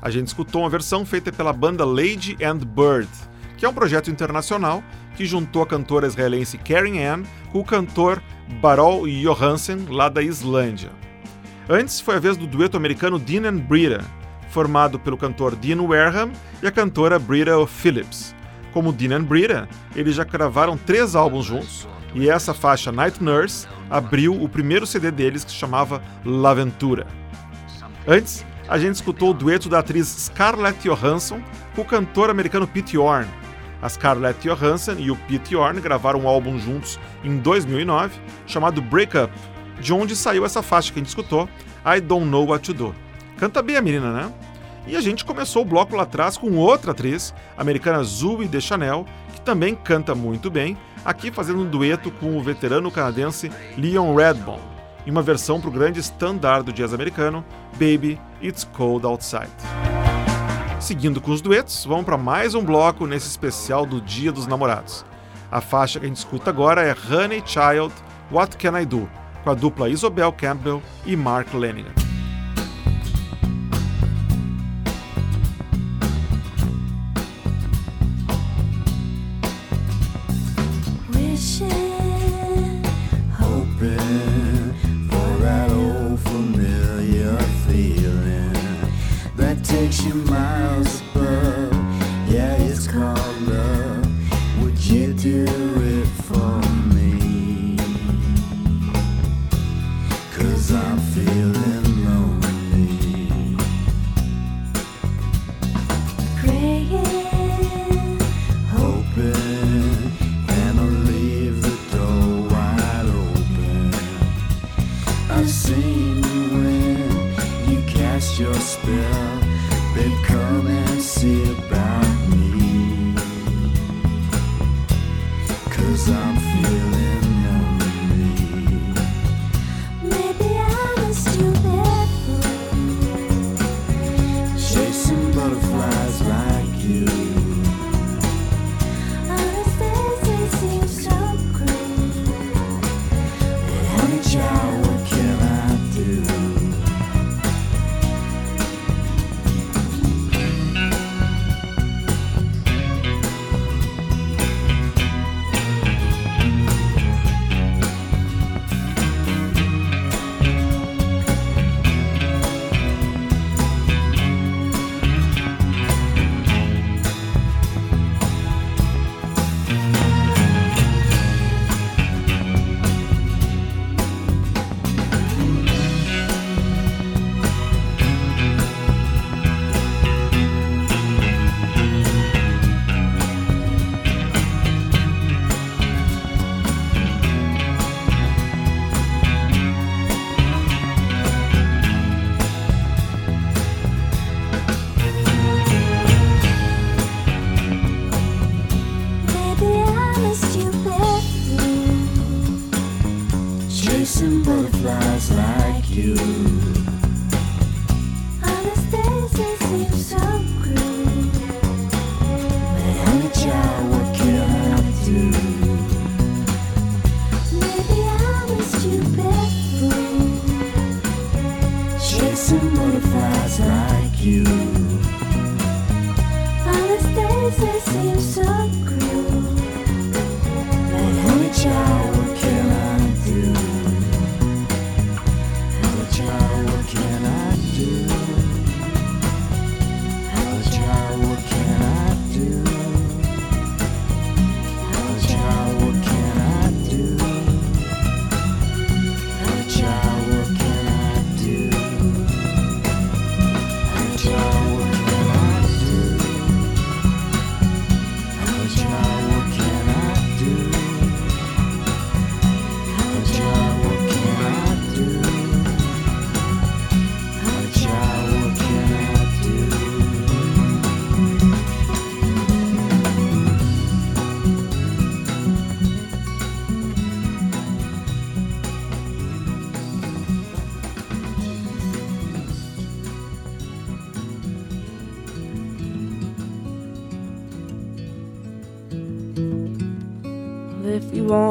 A 0.00 0.08
gente 0.08 0.28
escutou 0.28 0.62
uma 0.62 0.70
versão 0.70 1.04
feita 1.04 1.30
pela 1.30 1.52
banda 1.52 1.84
Lady 1.84 2.34
and 2.42 2.60
Bird, 2.66 3.10
que 3.58 3.66
é 3.66 3.68
um 3.68 3.74
projeto 3.74 4.10
internacional 4.10 4.82
que 5.18 5.26
juntou 5.26 5.60
a 5.60 5.66
cantora 5.66 6.06
israelense 6.06 6.56
Karen 6.56 6.98
Ann 7.04 7.24
com 7.52 7.58
o 7.58 7.64
cantor 7.64 8.22
Barol 8.62 9.06
Johansen, 9.06 9.84
lá 9.90 10.08
da 10.08 10.22
Islândia. 10.22 10.88
Antes 11.68 12.00
foi 12.00 12.16
a 12.16 12.20
vez 12.20 12.38
do 12.38 12.46
dueto 12.46 12.78
americano 12.78 13.18
Dean 13.18 13.46
and 13.50 13.58
Brita, 13.58 14.02
formado 14.48 14.98
pelo 14.98 15.18
cantor 15.18 15.54
Dean 15.56 15.82
Wareham 15.82 16.32
e 16.62 16.66
a 16.66 16.72
cantora 16.72 17.18
Brita 17.18 17.66
Phillips. 17.66 18.34
Como 18.72 18.94
Dean 18.94 19.18
and 19.18 19.24
Brita, 19.24 19.68
eles 19.94 20.14
já 20.14 20.24
gravaram 20.24 20.78
três 20.78 21.14
álbuns 21.14 21.44
juntos, 21.44 21.86
e 22.14 22.28
essa 22.28 22.54
faixa 22.54 22.90
Night 22.90 23.22
Nurse 23.22 23.66
abriu 23.90 24.40
o 24.40 24.48
primeiro 24.48 24.86
CD 24.86 25.10
deles 25.10 25.44
que 25.44 25.50
se 25.50 25.56
chamava 25.56 26.02
L'Aventura. 26.24 27.06
Antes, 28.06 28.44
a 28.68 28.78
gente 28.78 28.96
escutou 28.96 29.30
o 29.30 29.34
dueto 29.34 29.68
da 29.68 29.78
atriz 29.78 30.06
Scarlett 30.06 30.88
Johansson 30.88 31.42
com 31.74 31.82
o 31.82 31.84
cantor 31.84 32.30
americano 32.30 32.66
Pete 32.66 32.96
Yorn. 32.96 33.28
A 33.80 33.88
Scarlett 33.88 34.40
Johansson 34.46 34.96
e 34.98 35.10
o 35.10 35.16
Pete 35.16 35.54
Yorn 35.54 35.80
gravaram 35.80 36.20
um 36.20 36.28
álbum 36.28 36.58
juntos 36.58 36.98
em 37.22 37.38
2009 37.38 38.18
chamado 38.46 38.82
Break 38.82 39.16
Up, 39.16 39.32
de 39.80 39.92
onde 39.92 40.16
saiu 40.16 40.44
essa 40.44 40.62
faixa 40.62 40.92
que 40.92 40.98
a 40.98 41.02
gente 41.02 41.08
escutou, 41.08 41.48
I 41.84 42.00
Don't 42.00 42.26
Know 42.26 42.48
What 42.48 42.64
to 42.64 42.74
Do. 42.74 42.94
Canta 43.38 43.62
bem 43.62 43.76
a 43.76 43.82
menina, 43.82 44.12
né? 44.12 44.32
E 44.86 44.96
a 44.96 45.00
gente 45.00 45.24
começou 45.24 45.62
o 45.62 45.64
bloco 45.64 45.94
lá 45.94 46.02
atrás 46.02 46.36
com 46.36 46.56
outra 46.56 46.92
atriz, 46.92 47.34
a 47.56 47.60
americana 47.60 48.02
Zoe 48.02 48.48
Deschanel, 48.48 49.06
também 49.48 49.74
canta 49.74 50.14
muito 50.14 50.50
bem, 50.50 50.76
aqui 51.02 51.30
fazendo 51.30 51.60
um 51.60 51.64
dueto 51.64 52.10
com 52.10 52.36
o 52.36 52.42
veterano 52.42 52.90
canadense 52.90 53.50
Leon 53.78 54.14
Redbone, 54.14 54.60
em 55.06 55.10
uma 55.10 55.22
versão 55.22 55.58
para 55.58 55.70
o 55.70 55.72
grande 55.72 56.00
standard 56.00 56.66
do 56.66 56.70
jazz 56.70 56.92
americano, 56.92 57.42
Baby, 57.72 58.20
It's 58.42 58.62
Cold 58.62 59.06
Outside. 59.06 59.48
Seguindo 60.78 61.18
com 61.18 61.30
os 61.30 61.40
duetos, 61.40 61.86
vamos 61.86 62.04
para 62.04 62.18
mais 62.18 62.54
um 62.54 62.62
bloco 62.62 63.06
nesse 63.06 63.26
especial 63.26 63.86
do 63.86 64.02
Dia 64.02 64.30
dos 64.30 64.46
Namorados. 64.46 65.02
A 65.50 65.62
faixa 65.62 65.98
que 65.98 66.04
a 66.04 66.08
gente 66.08 66.18
escuta 66.18 66.50
agora 66.50 66.82
é 66.82 66.94
Honey 67.10 67.42
Child, 67.46 67.94
What 68.30 68.58
Can 68.58 68.78
I 68.78 68.84
Do, 68.84 69.08
com 69.44 69.48
a 69.48 69.54
dupla 69.54 69.88
Isobel 69.88 70.30
Campbell 70.30 70.82
e 71.06 71.16
Mark 71.16 71.54
Lanigan. 71.54 72.07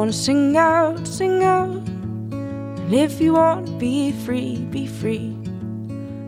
Wanna 0.08 0.16
sing 0.16 0.56
out, 0.56 1.06
sing 1.06 1.42
out. 1.42 1.86
And 1.86 2.94
if 2.94 3.20
you 3.20 3.34
wanna 3.34 3.70
be 3.72 4.10
free, 4.24 4.56
be 4.70 4.86
free. 4.86 5.36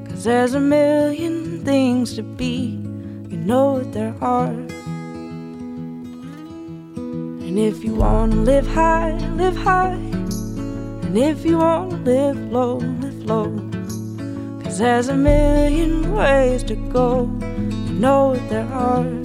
Cause 0.06 0.24
there's 0.24 0.52
a 0.52 0.60
million 0.60 1.64
things 1.64 2.14
to 2.16 2.22
be, 2.22 2.78
you 3.30 3.38
know 3.38 3.72
what 3.72 3.90
there 3.94 4.14
are. 4.20 4.52
And 7.46 7.58
if 7.58 7.82
you 7.82 7.94
wanna 7.94 8.36
live 8.36 8.66
high, 8.66 9.16
live 9.36 9.56
high. 9.56 9.96
And 11.04 11.16
if 11.16 11.46
you 11.46 11.56
wanna 11.56 11.96
live 12.04 12.36
low, 12.52 12.76
live 12.76 13.24
low. 13.24 13.48
Cause 14.62 14.78
there's 14.78 15.08
a 15.08 15.16
million 15.16 16.14
ways 16.14 16.62
to 16.64 16.74
go, 16.92 17.30
you 17.40 17.94
know 17.94 18.32
what 18.32 18.46
there 18.50 18.68
are. 18.74 19.19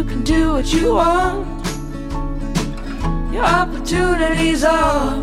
You 0.00 0.06
can 0.06 0.22
do 0.22 0.52
what 0.54 0.72
you 0.72 0.94
want. 0.94 1.46
Your 3.34 3.44
opportunities 3.44 4.64
are. 4.64 5.22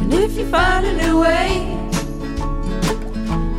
And 0.00 0.12
if 0.12 0.36
you 0.36 0.44
find 0.48 0.84
a 0.84 0.92
new 0.92 1.20
way, 1.20 1.62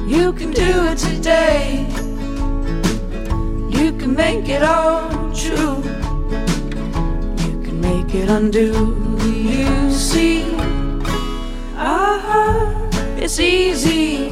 you 0.05 0.33
can 0.33 0.51
do 0.51 0.71
it 0.91 0.97
today. 0.97 1.87
You 3.69 3.93
can 3.93 4.13
make 4.13 4.49
it 4.49 4.63
all 4.63 5.07
true. 5.33 5.77
You 7.47 7.55
can 7.63 7.79
make 7.79 8.13
it 8.13 8.27
undo. 8.27 8.67
You 9.23 9.89
see, 9.91 10.43
ah, 11.77 12.89
it's 13.15 13.39
easy. 13.39 14.29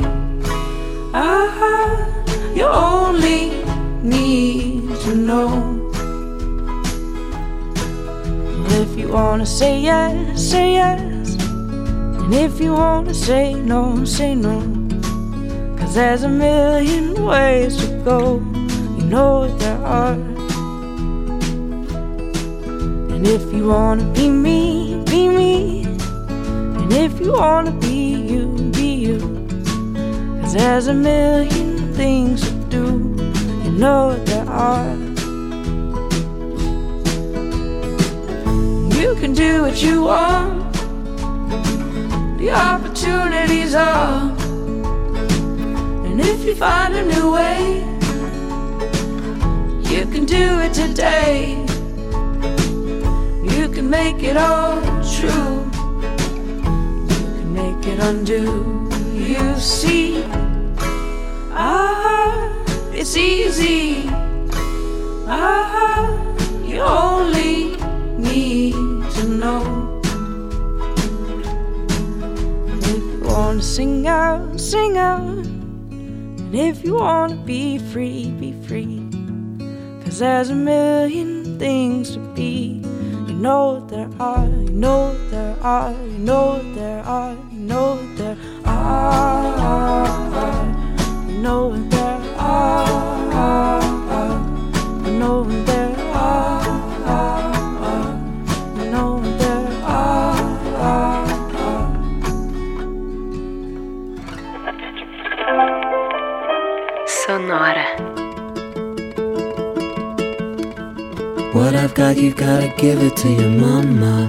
Ah, 1.14 2.06
you 2.54 2.66
only 2.66 3.64
need 4.04 4.65
to 5.06 5.16
know. 5.16 5.92
If 8.82 8.98
you 8.98 9.10
wanna 9.10 9.46
say 9.46 9.80
yes, 9.80 10.50
say 10.50 10.74
yes. 10.74 11.36
And 12.22 12.34
if 12.34 12.60
you 12.60 12.74
wanna 12.74 13.14
say 13.14 13.54
no, 13.54 14.04
say 14.04 14.34
no. 14.34 14.62
Cause 15.78 15.94
there's 15.94 16.24
a 16.24 16.28
million 16.28 17.24
ways 17.24 17.78
to 17.78 17.88
go. 18.04 18.40
You 18.98 19.06
know 19.06 19.48
there 19.60 19.78
are. 19.86 20.14
And 23.14 23.28
if 23.28 23.54
you 23.54 23.68
wanna 23.68 24.12
be 24.14 24.28
me, 24.28 25.04
be 25.06 25.28
me. 25.30 25.84
And 26.80 26.92
if 26.92 27.20
you 27.20 27.34
wanna 27.34 27.74
be 27.74 28.16
you, 28.32 28.48
be 28.72 28.90
you. 29.06 29.20
Cause 30.42 30.54
there's 30.54 30.88
a 30.88 30.96
million 30.96 31.94
things 31.94 32.55
know 33.76 34.16
there 34.26 34.48
are. 34.48 34.96
You 38.96 39.16
can 39.20 39.34
do 39.34 39.64
what 39.64 39.82
you 39.84 40.04
want. 40.04 40.74
The 42.40 42.52
opportunities 42.52 43.76
are. 43.76 44.32
And 46.06 46.22
if 46.22 46.46
you 46.46 46.56
find 46.56 46.94
a 46.96 47.06
new 47.06 47.34
way, 47.34 47.84
you 49.92 50.06
can 50.08 50.26
do 50.26 50.60
it 50.66 50.74
today. 50.74 51.58
You 53.56 53.70
can 53.70 53.90
make 53.90 54.24
it 54.24 54.38
all 54.38 54.82
true. 55.18 55.66
You 57.12 57.28
can 57.38 57.54
make 57.54 57.86
it 57.88 58.00
undo. 58.00 58.90
You 59.14 59.60
see, 59.60 60.24
ah, 61.52 61.95
it's 63.06 63.18
easy. 63.18 64.10
Ah, 65.28 66.10
you 66.66 66.80
only 66.80 67.78
need 68.18 68.74
to 69.12 69.28
know. 69.28 70.02
If 72.66 72.88
you 72.88 73.22
wanna 73.26 73.62
sing 73.62 74.08
out, 74.08 74.60
sing 74.60 74.98
out. 74.98 75.22
And 75.22 76.56
if 76.56 76.84
you 76.84 76.96
wanna 76.96 77.36
be 77.46 77.78
free, 77.78 78.32
be 78.40 78.54
free. 78.68 79.08
Cause 80.04 80.18
there's 80.18 80.50
a 80.50 80.56
million 80.56 81.60
things 81.60 82.16
to 82.16 82.20
be. 82.34 82.82
You 83.28 83.36
know 83.36 83.86
there 83.88 84.10
are, 84.20 84.48
you 84.48 84.72
know 84.72 85.14
there 85.30 85.56
are, 85.62 85.92
you 85.92 86.18
know 86.18 86.74
there 86.74 87.04
are, 87.04 87.38
you 87.54 87.60
know 87.60 88.00
there 88.16 88.38
are. 88.66 89.46
You 89.46 89.78
know 89.78 90.32
there 90.32 90.50
are. 90.50 91.30
You 91.30 91.38
know 91.38 91.90
there 91.90 92.04
are. 92.04 92.15
You 112.26 112.34
gotta 112.34 112.74
give 112.78 113.04
it 113.04 113.18
to 113.18 113.30
your 113.30 113.50
mama. 113.50 114.28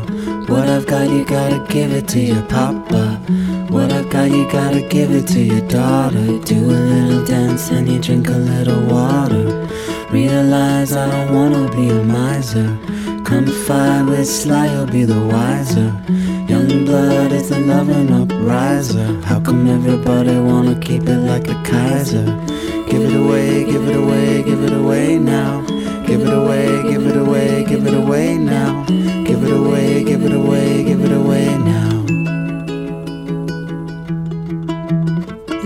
What 0.48 0.68
I've 0.68 0.86
got, 0.86 1.08
you 1.08 1.24
gotta 1.24 1.64
give 1.72 1.92
it 1.92 2.08
to 2.08 2.20
your 2.20 2.42
papa. 2.42 3.20
What 3.68 3.92
I've 3.92 4.08
got, 4.08 4.30
you 4.30 4.48
gotta 4.50 4.80
give 4.80 5.10
it 5.10 5.26
to 5.28 5.40
your 5.40 5.66
daughter. 5.66 6.38
Do 6.44 6.54
a 6.54 6.78
little 6.92 7.24
dance 7.24 7.70
and 7.70 7.88
you 7.88 7.98
drink 7.98 8.28
a 8.28 8.38
little 8.38 8.80
water. 8.86 9.66
Realize 10.10 10.92
I 10.92 11.10
don't 11.10 11.34
wanna 11.34 11.68
be 11.74 11.88
a 11.90 12.02
miser. 12.04 12.78
Confide 13.24 14.06
with 14.06 14.28
Sly, 14.28 14.72
you'll 14.72 14.86
be 14.86 15.04
the 15.04 15.20
wiser. 15.20 15.92
Young 16.48 16.84
blood 16.84 17.32
is 17.32 17.48
the 17.48 17.58
loving 17.58 18.08
upriser. 18.12 19.20
How 19.24 19.40
come 19.40 19.66
everybody 19.66 20.38
wanna 20.38 20.78
keep 20.78 21.02
it 21.02 21.18
like 21.18 21.48
a 21.48 21.60
Kaiser? 21.64 22.24
Give 22.88 23.02
it 23.02 23.16
away, 23.16 23.64
give 23.64 23.88
it 23.88 23.96
away, 23.96 24.44
give 24.44 24.62
it 24.62 24.72
away 24.72 25.18
now. 25.18 25.62
Give 26.06 26.20
it 26.20 26.32
away, 26.32 26.84
give 26.84 27.04
it 27.04 27.16
away, 27.16 27.64
give 27.64 27.84
it 27.84 27.94
away 27.94 28.38
now. 28.38 28.84
Give 29.24 29.42
it 29.42 29.52
away, 29.52 30.04
give 30.04 30.22
it 30.24 30.32
away, 30.32 30.84
give 30.84 31.00
it 31.00 31.04
away 31.04 31.05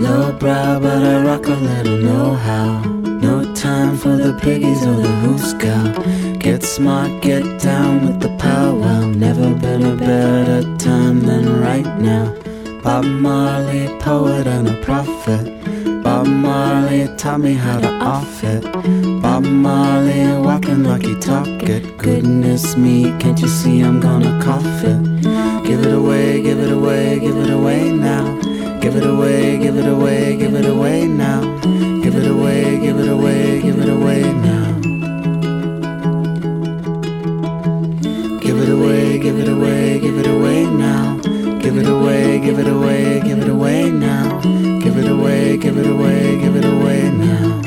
Low 0.01 0.31
brow, 0.31 0.79
but 0.79 1.03
I 1.03 1.21
rock 1.21 1.45
a 1.45 1.51
little 1.51 1.97
know 1.99 2.33
how. 2.33 2.81
No 3.27 3.53
time 3.53 3.95
for 3.95 4.17
the 4.17 4.33
piggies 4.41 4.81
or 4.83 4.95
the 4.95 5.15
hooscow. 5.23 6.39
Get 6.39 6.63
smart, 6.63 7.21
get 7.21 7.43
down 7.61 8.07
with 8.07 8.19
the 8.19 8.29
powwow. 8.39 9.05
Never 9.05 9.53
been 9.53 9.83
a 9.83 9.95
better 9.95 10.63
time 10.79 11.19
than 11.19 11.61
right 11.61 11.99
now. 11.99 12.35
Bob 12.81 13.05
Marley, 13.05 13.95
poet 13.99 14.47
and 14.47 14.69
a 14.69 14.81
prophet. 14.81 15.45
Bob 16.01 16.25
Marley 16.25 17.07
taught 17.15 17.41
me 17.41 17.53
how 17.53 17.79
to 17.79 17.91
off 17.99 18.43
it. 18.43 18.63
Bob 19.21 19.43
Marley 19.43 20.23
walking 20.41 20.83
like 20.83 21.03
he 21.03 21.13
talk 21.19 21.47
it. 21.47 21.95
Goodness 21.99 22.75
me, 22.75 23.03
can't 23.19 23.39
you 23.39 23.47
see 23.47 23.81
I'm 23.81 23.99
gonna 23.99 24.41
cough 24.43 24.83
it? 24.83 24.99
Give 25.63 25.85
it 25.85 25.93
away, 25.93 26.41
give 26.41 26.59
it 26.59 26.71
away, 26.71 27.19
give 27.19 27.37
it 27.37 27.51
away 27.51 27.91
now. 27.93 28.50
Give 28.81 28.95
it 28.95 29.05
away, 29.05 29.59
give 29.59 29.77
it 29.77 29.87
away, 29.87 30.35
give 30.37 30.55
it 30.55 30.65
away 30.65 31.05
now. 31.05 31.41
Give 32.01 32.15
it 32.15 32.27
away, 32.27 32.79
give 32.79 32.97
it 32.97 33.09
away, 33.09 33.61
give 33.61 33.77
it 33.77 33.87
away 33.87 34.23
now. 34.23 34.79
Give 38.41 38.57
it 38.57 38.69
away, 38.69 39.19
give 39.19 39.37
it 39.37 39.47
away, 39.47 39.99
give 39.99 40.17
it 40.17 40.25
away 40.25 40.65
now. 40.65 41.19
Give 41.61 41.77
it 41.77 41.87
away, 41.87 42.39
give 42.39 42.57
it 42.57 42.67
away, 42.67 43.21
give 43.23 43.37
it 43.37 43.49
away 43.49 43.91
now. 43.91 44.41
Give 44.81 44.97
it 44.97 45.07
away, 45.07 45.57
give 45.57 45.77
it 45.77 45.85
away, 45.85 46.39
give 46.41 46.55
it 46.55 46.65
away 46.65 47.11
now. 47.11 47.61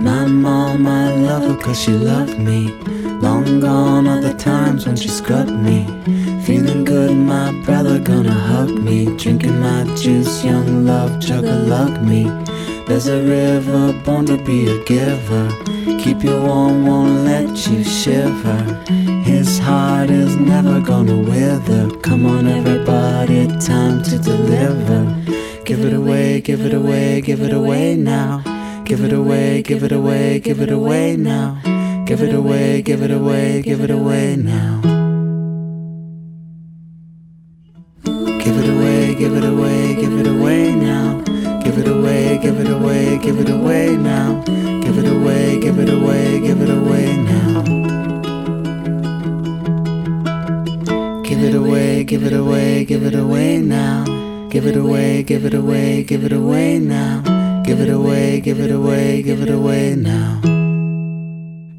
My 0.00 0.26
mom, 0.26 0.86
I 0.86 1.14
love 1.14 1.44
her 1.44 1.56
cause 1.62 1.80
she 1.80 1.92
loved 1.92 2.38
me. 2.38 2.83
Long 3.44 3.60
gone 3.60 4.06
are 4.08 4.22
the 4.22 4.32
times 4.32 4.86
when 4.86 4.96
she 4.96 5.08
scrubbed 5.08 5.52
me. 5.52 5.84
Feeling 6.46 6.82
good, 6.82 7.14
my 7.14 7.52
brother 7.66 7.98
gonna 7.98 8.32
hug 8.32 8.70
me. 8.70 9.04
Drinking 9.18 9.60
my 9.60 9.84
juice, 9.96 10.42
young 10.42 10.86
love, 10.86 11.20
chug 11.20 11.44
a 11.44 11.54
lug 11.54 12.00
me. 12.02 12.24
There's 12.86 13.06
a 13.06 13.22
river 13.22 13.92
born 14.02 14.24
to 14.26 14.38
be 14.38 14.68
a 14.68 14.82
giver. 14.84 15.50
Keep 16.02 16.24
you 16.24 16.40
warm, 16.40 16.86
won't 16.86 17.26
let 17.26 17.68
you 17.68 17.84
shiver. 17.84 18.62
His 19.24 19.58
heart 19.58 20.08
is 20.08 20.36
never 20.36 20.80
gonna 20.80 21.16
wither. 21.16 21.90
Come 21.98 22.24
on, 22.24 22.46
everybody, 22.46 23.46
time 23.58 24.02
to 24.04 24.18
deliver. 24.18 25.04
Give 25.66 25.84
it 25.84 25.92
away, 25.92 26.40
give 26.40 26.62
it 26.62 26.72
away, 26.72 27.20
give 27.20 27.42
it 27.42 27.52
away 27.52 27.94
now. 27.94 28.42
Give 28.86 29.04
it 29.04 29.12
away, 29.12 29.60
give 29.60 29.82
it 29.82 29.92
away, 29.92 30.40
give 30.40 30.60
it 30.62 30.70
away 30.70 31.16
now. 31.16 31.60
Give 32.06 32.20
it 32.20 32.34
away, 32.34 32.82
give 32.82 33.00
it 33.00 33.10
away, 33.10 33.62
give 33.62 33.80
it 33.80 33.90
away 33.90 34.36
now. 34.36 34.82
Give 38.04 38.58
it 38.58 38.68
away, 38.68 39.14
give 39.14 39.34
it 39.34 39.42
away, 39.42 39.94
give 39.94 40.12
it 40.12 40.26
away 40.26 40.74
now. 40.74 41.22
Give 41.64 41.78
it 41.78 41.88
away, 41.88 42.38
give 42.42 42.60
it 42.60 42.68
away, 42.68 43.18
give 43.18 43.40
it 43.40 43.48
away 43.48 43.96
now. 43.96 44.42
Give 44.82 44.98
it 44.98 45.08
away, 45.08 45.58
give 45.58 45.78
it 45.78 45.88
away, 45.88 46.40
give 46.40 46.60
it 46.60 46.68
away 46.68 47.16
now. 47.16 47.62
Give 51.22 51.42
it 51.42 51.54
away, 51.54 52.04
give 52.04 52.22
it 52.22 52.34
away, 52.34 52.84
give 52.84 53.02
it 53.02 53.14
away 53.14 53.60
now. 53.62 54.04
Give 54.50 54.66
it 54.66 54.76
away, 54.76 55.22
give 55.22 55.46
it 55.46 55.54
away, 55.54 56.04
give 56.04 56.22
it 56.22 56.32
away 56.32 56.78
now. 56.78 57.62
Give 57.64 57.80
it 57.80 57.88
away, 57.88 58.40
give 58.40 58.60
it 58.60 58.70
away, 58.70 59.22
give 59.22 59.40
it 59.40 59.48
away 59.48 59.94
now. 59.96 60.53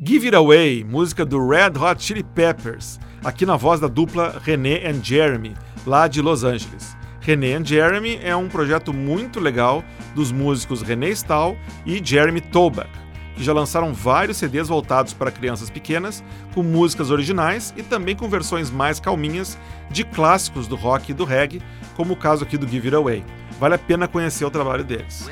Give 0.07 0.27
It 0.27 0.35
Away, 0.35 0.83
música 0.83 1.25
do 1.25 1.49
Red 1.49 1.79
Hot 1.79 2.03
Chili 2.03 2.21
Peppers, 2.21 2.99
aqui 3.23 3.43
na 3.43 3.55
voz 3.55 3.79
da 3.79 3.87
dupla 3.87 4.39
René 4.43 4.87
and 4.87 5.03
Jeremy, 5.03 5.55
lá 5.83 6.07
de 6.07 6.21
Los 6.21 6.43
Angeles. 6.43 6.95
René 7.21 7.55
and 7.55 7.65
Jeremy 7.65 8.19
é 8.21 8.35
um 8.35 8.47
projeto 8.47 8.93
muito 8.93 9.39
legal 9.39 9.83
dos 10.13 10.31
músicos 10.31 10.83
René 10.83 11.09
Stahl 11.09 11.57
e 11.87 11.99
Jeremy 12.05 12.39
Toback, 12.39 12.87
que 13.35 13.43
já 13.43 13.51
lançaram 13.51 13.95
vários 13.95 14.37
CDs 14.37 14.67
voltados 14.67 15.11
para 15.11 15.31
crianças 15.31 15.71
pequenas, 15.71 16.23
com 16.53 16.61
músicas 16.61 17.09
originais 17.09 17.73
e 17.75 17.81
também 17.81 18.15
com 18.15 18.29
versões 18.29 18.69
mais 18.69 18.99
calminhas 18.99 19.57
de 19.89 20.03
clássicos 20.03 20.67
do 20.67 20.75
rock 20.75 21.09
e 21.09 21.15
do 21.15 21.25
reggae, 21.25 21.63
como 21.95 22.13
o 22.13 22.17
caso 22.17 22.43
aqui 22.43 22.59
do 22.59 22.67
Give 22.67 22.89
It 22.89 22.95
Away. 22.95 23.25
Vale 23.59 23.73
a 23.73 23.79
pena 23.79 24.07
conhecer 24.07 24.45
o 24.45 24.51
trabalho 24.51 24.83
deles. 24.83 25.27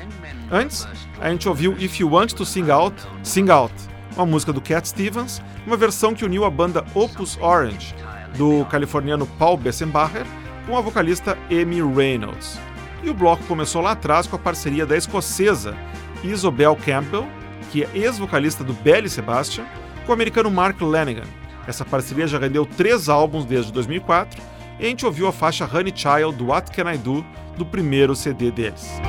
Antes, 0.50 0.88
a 1.20 1.30
gente 1.30 1.48
ouviu 1.48 1.76
If 1.78 2.00
You 2.00 2.10
Want 2.10 2.32
to 2.32 2.44
Sing 2.44 2.68
Out, 2.72 3.00
Sing 3.22 3.48
Out, 3.50 3.72
uma 4.16 4.26
música 4.26 4.52
do 4.52 4.60
Cat 4.60 4.88
Stevens, 4.88 5.42
uma 5.66 5.76
versão 5.76 6.14
que 6.14 6.24
uniu 6.24 6.44
a 6.44 6.50
banda 6.50 6.84
Opus 6.94 7.36
Orange, 7.40 7.94
do 8.36 8.64
californiano 8.66 9.26
Paul 9.38 9.56
Bessenbacher, 9.56 10.26
com 10.66 10.76
a 10.76 10.80
vocalista 10.80 11.36
Amy 11.50 11.82
Reynolds. 11.82 12.58
E 13.02 13.10
o 13.10 13.14
bloco 13.14 13.44
começou 13.44 13.82
lá 13.82 13.92
atrás 13.92 14.26
com 14.26 14.36
a 14.36 14.38
parceria 14.38 14.86
da 14.86 14.96
escocesa 14.96 15.76
Isobel 16.22 16.76
Campbell, 16.76 17.26
que 17.70 17.84
é 17.84 17.90
ex-vocalista 17.94 18.64
do 18.64 18.72
Belly 18.72 19.08
Sebastian, 19.08 19.64
com 20.06 20.12
o 20.12 20.14
americano 20.14 20.50
Mark 20.50 20.80
Lanigan. 20.80 21.24
Essa 21.66 21.84
parceria 21.84 22.26
já 22.26 22.38
rendeu 22.38 22.64
três 22.64 23.08
álbuns 23.08 23.44
desde 23.44 23.72
2004 23.72 24.40
e 24.78 24.86
a 24.86 24.88
gente 24.88 25.04
ouviu 25.04 25.26
a 25.26 25.32
faixa 25.32 25.64
Honey 25.64 25.92
Child 25.94 26.36
do 26.36 26.46
What 26.46 26.70
Can 26.70 26.92
I 26.92 26.98
Do 26.98 27.24
do 27.56 27.64
primeiro 27.64 28.14
CD 28.14 28.50
deles. 28.50 29.00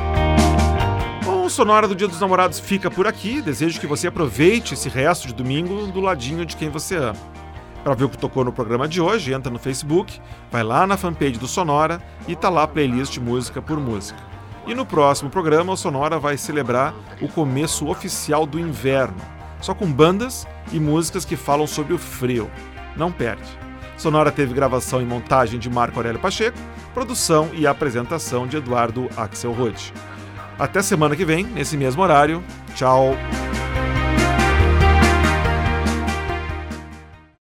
O 1.45 1.49
Sonora 1.49 1.87
do 1.87 1.95
Dia 1.95 2.07
dos 2.07 2.19
Namorados 2.19 2.59
fica 2.59 2.89
por 2.89 3.05
aqui. 3.05 3.39
Desejo 3.39 3.79
que 3.79 3.85
você 3.85 4.07
aproveite 4.07 4.73
esse 4.73 4.89
resto 4.89 5.27
de 5.27 5.33
domingo 5.35 5.85
do 5.85 6.01
ladinho 6.01 6.43
de 6.43 6.57
quem 6.57 6.69
você 6.69 6.95
ama. 6.95 7.19
Para 7.83 7.93
ver 7.93 8.05
o 8.05 8.09
que 8.09 8.17
tocou 8.17 8.43
no 8.43 8.51
programa 8.51 8.87
de 8.87 8.99
hoje, 8.99 9.31
entra 9.31 9.51
no 9.51 9.59
Facebook, 9.59 10.19
vai 10.51 10.63
lá 10.63 10.87
na 10.87 10.97
fanpage 10.97 11.37
do 11.37 11.47
Sonora 11.47 12.01
e 12.27 12.35
tá 12.35 12.49
lá 12.49 12.63
a 12.63 12.67
playlist 12.67 13.19
música 13.19 13.61
por 13.61 13.79
música. 13.79 14.19
E 14.65 14.73
no 14.73 14.87
próximo 14.87 15.29
programa, 15.29 15.71
o 15.71 15.77
Sonora 15.77 16.17
vai 16.17 16.35
celebrar 16.35 16.95
o 17.21 17.27
começo 17.27 17.87
oficial 17.87 18.47
do 18.47 18.59
inverno, 18.59 19.21
só 19.61 19.75
com 19.75 19.85
bandas 19.85 20.47
e 20.71 20.79
músicas 20.79 21.25
que 21.25 21.35
falam 21.35 21.67
sobre 21.67 21.93
o 21.93 21.99
frio. 21.99 22.49
Não 22.97 23.11
perde. 23.11 23.45
Sonora 23.97 24.31
teve 24.31 24.51
gravação 24.51 24.99
e 24.99 25.05
montagem 25.05 25.59
de 25.59 25.69
Marco 25.69 25.99
Aurélio 25.99 26.19
Pacheco, 26.19 26.57
produção 26.91 27.51
e 27.53 27.67
apresentação 27.67 28.47
de 28.47 28.57
Eduardo 28.57 29.07
Axel 29.15 29.51
Ruth. 29.51 29.91
Até 30.57 30.81
semana 30.81 31.15
que 31.15 31.25
vem, 31.25 31.43
nesse 31.43 31.75
mesmo 31.75 32.01
horário. 32.01 32.43
Tchau! 32.75 33.15